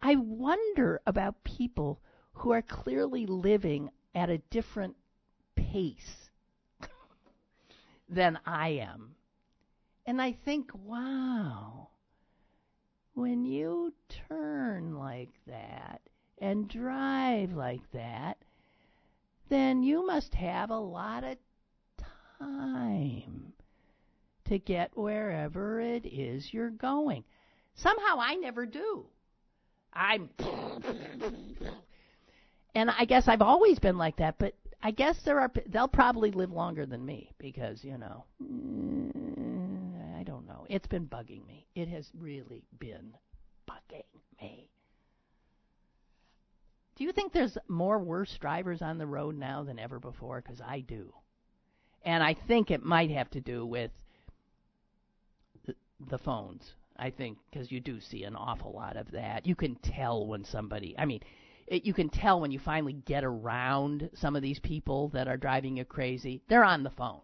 I 0.00 0.16
wonder 0.16 1.00
about 1.06 1.44
people 1.44 2.00
who 2.32 2.50
are 2.50 2.62
clearly 2.62 3.26
living 3.26 3.90
at 4.14 4.30
a 4.30 4.38
different 4.38 4.96
pace 5.54 6.30
than 8.08 8.38
I 8.44 8.68
am. 8.70 9.14
And 10.04 10.20
I 10.20 10.32
think, 10.32 10.70
wow, 10.74 11.88
when 13.14 13.44
you 13.44 13.92
turn 14.28 14.98
like 14.98 15.30
that 15.46 16.00
and 16.38 16.68
drive 16.68 17.52
like 17.52 17.88
that, 17.92 18.38
then 19.52 19.82
you 19.82 20.06
must 20.06 20.32
have 20.34 20.70
a 20.70 20.78
lot 20.78 21.24
of 21.24 21.36
time 22.38 23.52
to 24.46 24.58
get 24.58 24.96
wherever 24.96 25.78
it 25.78 26.06
is 26.06 26.48
you're 26.52 26.70
going. 26.70 27.22
Somehow 27.74 28.18
I 28.18 28.34
never 28.36 28.64
do. 28.64 29.04
I'm. 29.92 30.30
and 32.74 32.90
I 32.90 33.04
guess 33.04 33.28
I've 33.28 33.42
always 33.42 33.78
been 33.78 33.98
like 33.98 34.16
that, 34.16 34.36
but 34.38 34.54
I 34.82 34.90
guess 34.90 35.16
there 35.24 35.38
are. 35.38 35.52
They'll 35.66 35.86
probably 35.86 36.30
live 36.30 36.50
longer 36.50 36.86
than 36.86 37.04
me 37.04 37.30
because, 37.38 37.84
you 37.84 37.98
know. 37.98 38.24
I 40.18 40.22
don't 40.22 40.46
know. 40.46 40.66
It's 40.70 40.86
been 40.86 41.06
bugging 41.06 41.46
me. 41.46 41.66
It 41.74 41.88
has 41.88 42.08
really 42.18 42.64
been 42.78 43.12
bugging 43.68 44.04
me. 44.40 44.71
Do 47.02 47.06
you 47.06 47.12
think 47.12 47.32
there's 47.32 47.58
more 47.66 47.98
worse 47.98 48.38
drivers 48.38 48.80
on 48.80 48.96
the 48.96 49.08
road 49.08 49.36
now 49.36 49.64
than 49.64 49.80
ever 49.80 49.98
before? 49.98 50.40
Because 50.40 50.60
I 50.60 50.78
do. 50.78 51.12
And 52.04 52.22
I 52.22 52.34
think 52.34 52.70
it 52.70 52.84
might 52.84 53.10
have 53.10 53.28
to 53.30 53.40
do 53.40 53.66
with 53.66 53.90
the, 55.98 56.18
phones. 56.18 56.74
I 56.96 57.10
think 57.10 57.38
because 57.50 57.72
you 57.72 57.80
do 57.80 58.00
see 58.00 58.22
an 58.22 58.36
awful 58.36 58.70
lot 58.72 58.96
of 58.96 59.10
that. 59.10 59.48
You 59.48 59.56
can 59.56 59.74
tell 59.82 60.28
when 60.28 60.44
somebody, 60.44 60.94
I 60.96 61.06
mean, 61.06 61.18
it, 61.66 61.84
you 61.84 61.92
can 61.92 62.08
tell 62.08 62.40
when 62.40 62.52
you 62.52 62.60
finally 62.60 62.92
get 62.92 63.24
around 63.24 64.08
some 64.14 64.36
of 64.36 64.42
these 64.42 64.60
people 64.60 65.08
that 65.08 65.26
are 65.26 65.36
driving 65.36 65.78
you 65.78 65.84
crazy. 65.84 66.40
They're 66.46 66.62
on 66.62 66.84
the 66.84 66.90
phone. 66.90 67.22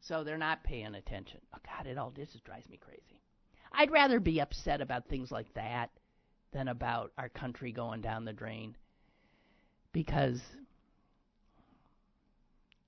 So 0.00 0.24
they're 0.24 0.36
not 0.36 0.64
paying 0.64 0.96
attention. 0.96 1.38
Oh, 1.54 1.58
God, 1.64 1.86
it 1.86 1.96
all 1.96 2.10
this 2.10 2.36
drives 2.44 2.68
me 2.68 2.76
crazy. 2.76 3.20
I'd 3.72 3.92
rather 3.92 4.18
be 4.18 4.40
upset 4.40 4.80
about 4.80 5.06
things 5.06 5.30
like 5.30 5.54
that 5.54 5.90
than 6.52 6.68
about 6.68 7.12
our 7.18 7.28
country 7.28 7.72
going 7.72 8.00
down 8.00 8.24
the 8.24 8.32
drain 8.32 8.76
because 9.92 10.40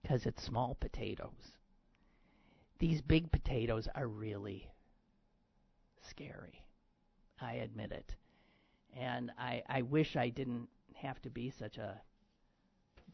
because 0.03 0.27
it's 0.27 0.43
small 0.43 0.77
potatoes. 0.81 1.57
These 2.79 3.03
big 3.03 3.31
potatoes 3.31 3.87
are 3.95 4.07
really 4.07 4.67
scary. 6.09 6.65
I 7.41 7.55
admit 7.55 7.93
it. 7.93 8.15
And 8.99 9.31
I, 9.39 9.63
I 9.69 9.83
wish 9.83 10.17
I 10.17 10.31
didn't 10.31 10.69
have 10.95 11.21
to 11.23 11.31
be 11.31 11.51
such 11.51 11.77
a 11.77 12.01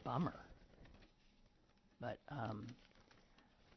bummer. 0.04 0.40
But 2.00 2.18
um 2.30 2.66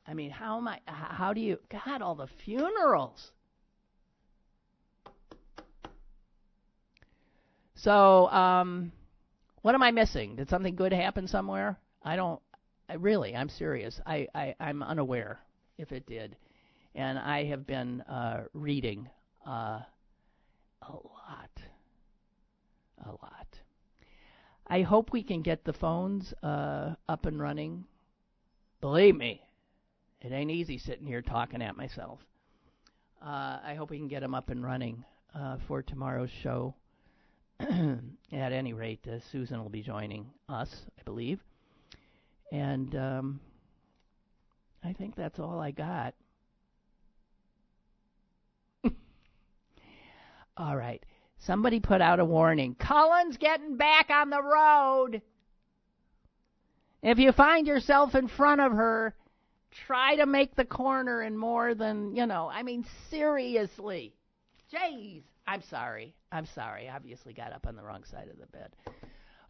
I 0.07 0.13
mean, 0.13 0.32
how 0.32 0.57
am 0.57 0.67
I 0.67 0.80
how 0.88 1.34
do 1.34 1.41
you 1.41 1.59
God 1.70 2.01
all 2.01 2.15
the 2.15 2.28
funerals? 2.28 3.32
So, 7.84 8.27
um, 8.30 8.91
what 9.61 9.73
am 9.73 9.84
I 9.84 9.91
missing? 9.91 10.36
Did 10.36 10.49
something 10.49 10.75
good 10.75 10.91
happen 10.91 11.27
somewhere? 11.27 11.77
I 12.03 12.15
don't. 12.17 12.41
I 12.89 12.95
really, 12.95 13.36
I'm 13.36 13.49
serious. 13.49 13.99
I, 14.05 14.27
I 14.36 14.55
I'm 14.59 14.84
unaware 14.84 15.39
if 15.77 15.91
it 15.91 16.05
did, 16.05 16.36
and 16.95 17.17
I 17.17 17.45
have 17.45 17.65
been 17.65 18.01
uh, 18.01 18.43
reading 18.53 19.07
uh, 19.47 19.80
a 20.82 20.91
lot, 20.91 21.51
a 23.05 23.09
lot. 23.09 23.47
I 24.67 24.82
hope 24.82 25.11
we 25.13 25.23
can 25.23 25.41
get 25.41 25.63
the 25.63 25.73
phones 25.73 26.34
uh, 26.43 26.95
up 27.07 27.25
and 27.25 27.39
running. 27.39 27.86
Believe 28.82 29.15
me, 29.15 29.41
it 30.21 30.34
ain't 30.34 30.51
easy 30.51 30.77
sitting 30.77 31.07
here 31.07 31.21
talking 31.21 31.61
at 31.61 31.77
myself. 31.77 32.19
Uh, 33.21 33.59
I 33.63 33.75
hope 33.77 33.89
we 33.89 33.97
can 33.97 34.09
get 34.09 34.19
them 34.19 34.36
up 34.36 34.49
and 34.49 34.63
running 34.63 35.05
uh, 35.34 35.57
for 35.67 35.82
tomorrow's 35.82 36.30
show. 36.43 36.73
at 38.32 38.53
any 38.53 38.74
rate, 38.74 39.05
uh, 39.07 39.20
Susan 39.32 39.62
will 39.62 39.70
be 39.70 39.82
joining 39.82 40.26
us, 40.47 40.70
I 40.97 41.03
believe. 41.03 41.39
And 42.51 42.95
um, 42.95 43.39
I 44.84 44.93
think 44.93 45.16
that's 45.16 45.39
all 45.39 45.60
I 45.60 45.72
got. 45.72 46.14
all 50.57 50.78
right. 50.78 51.03
Somebody 51.39 51.80
put 51.80 52.01
out 52.01 52.20
a 52.20 52.26
warning. 52.26 52.76
Cullen's 52.76 53.38
getting 53.38 53.78
back 53.78 54.10
on 54.10 54.30
the 54.30 54.41
road. 54.41 55.22
If 57.01 57.18
you 57.18 57.32
find 57.32 57.66
yourself 57.68 58.16
in 58.16 58.28
front 58.28 58.62
of 58.62 58.74
her, 58.74 59.16
try 59.88 60.16
to 60.18 60.26
make 60.26 60.55
the 60.55 60.66
corner 60.66 61.22
in 61.22 61.38
more 61.38 61.74
than, 61.76 62.16
you 62.16 62.26
know, 62.26 62.49
I 62.51 62.64
mean, 62.64 62.86
seriously. 63.10 64.14
Jeez. 64.74 65.24
I'm 65.47 65.62
sorry. 65.64 66.14
I'm 66.32 66.45
sorry. 66.45 66.89
Obviously 66.89 67.34
got 67.34 67.53
up 67.53 67.65
on 67.67 67.75
the 67.75 67.84
wrong 67.84 68.03
side 68.03 68.27
of 68.30 68.39
the 68.39 68.45
bed. 68.47 68.75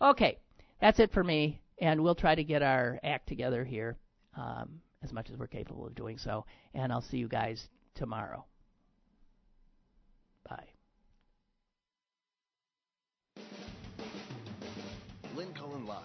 Okay, 0.01 0.37
that's 0.79 0.99
it 0.99 1.11
for 1.11 1.23
me, 1.23 1.61
and 1.79 2.01
we'll 2.01 2.15
try 2.15 2.35
to 2.35 2.43
get 2.43 2.61
our 2.61 2.99
act 3.03 3.27
together 3.27 3.65
here 3.65 3.97
um, 4.37 4.79
as 5.03 5.11
much 5.11 5.29
as 5.29 5.37
we're 5.37 5.47
capable 5.47 5.85
of 5.85 5.95
doing 5.95 6.17
so. 6.17 6.45
And 6.73 6.91
I'll 6.91 7.01
see 7.01 7.17
you 7.17 7.27
guys 7.27 7.67
tomorrow. 7.95 8.45
Bye. 10.47 10.69
Lynn 15.35 15.53
Cullen 15.53 15.85
Live, 15.85 15.99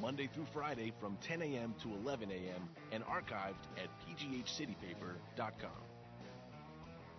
Monday 0.00 0.28
through 0.34 0.46
Friday 0.52 0.92
from 1.00 1.16
10 1.26 1.42
a.m. 1.42 1.74
to 1.82 1.88
11 2.02 2.30
a.m. 2.30 2.68
and 2.92 3.04
archived 3.04 3.54
at 3.76 3.88
pghcitypaper.com. 4.06 5.95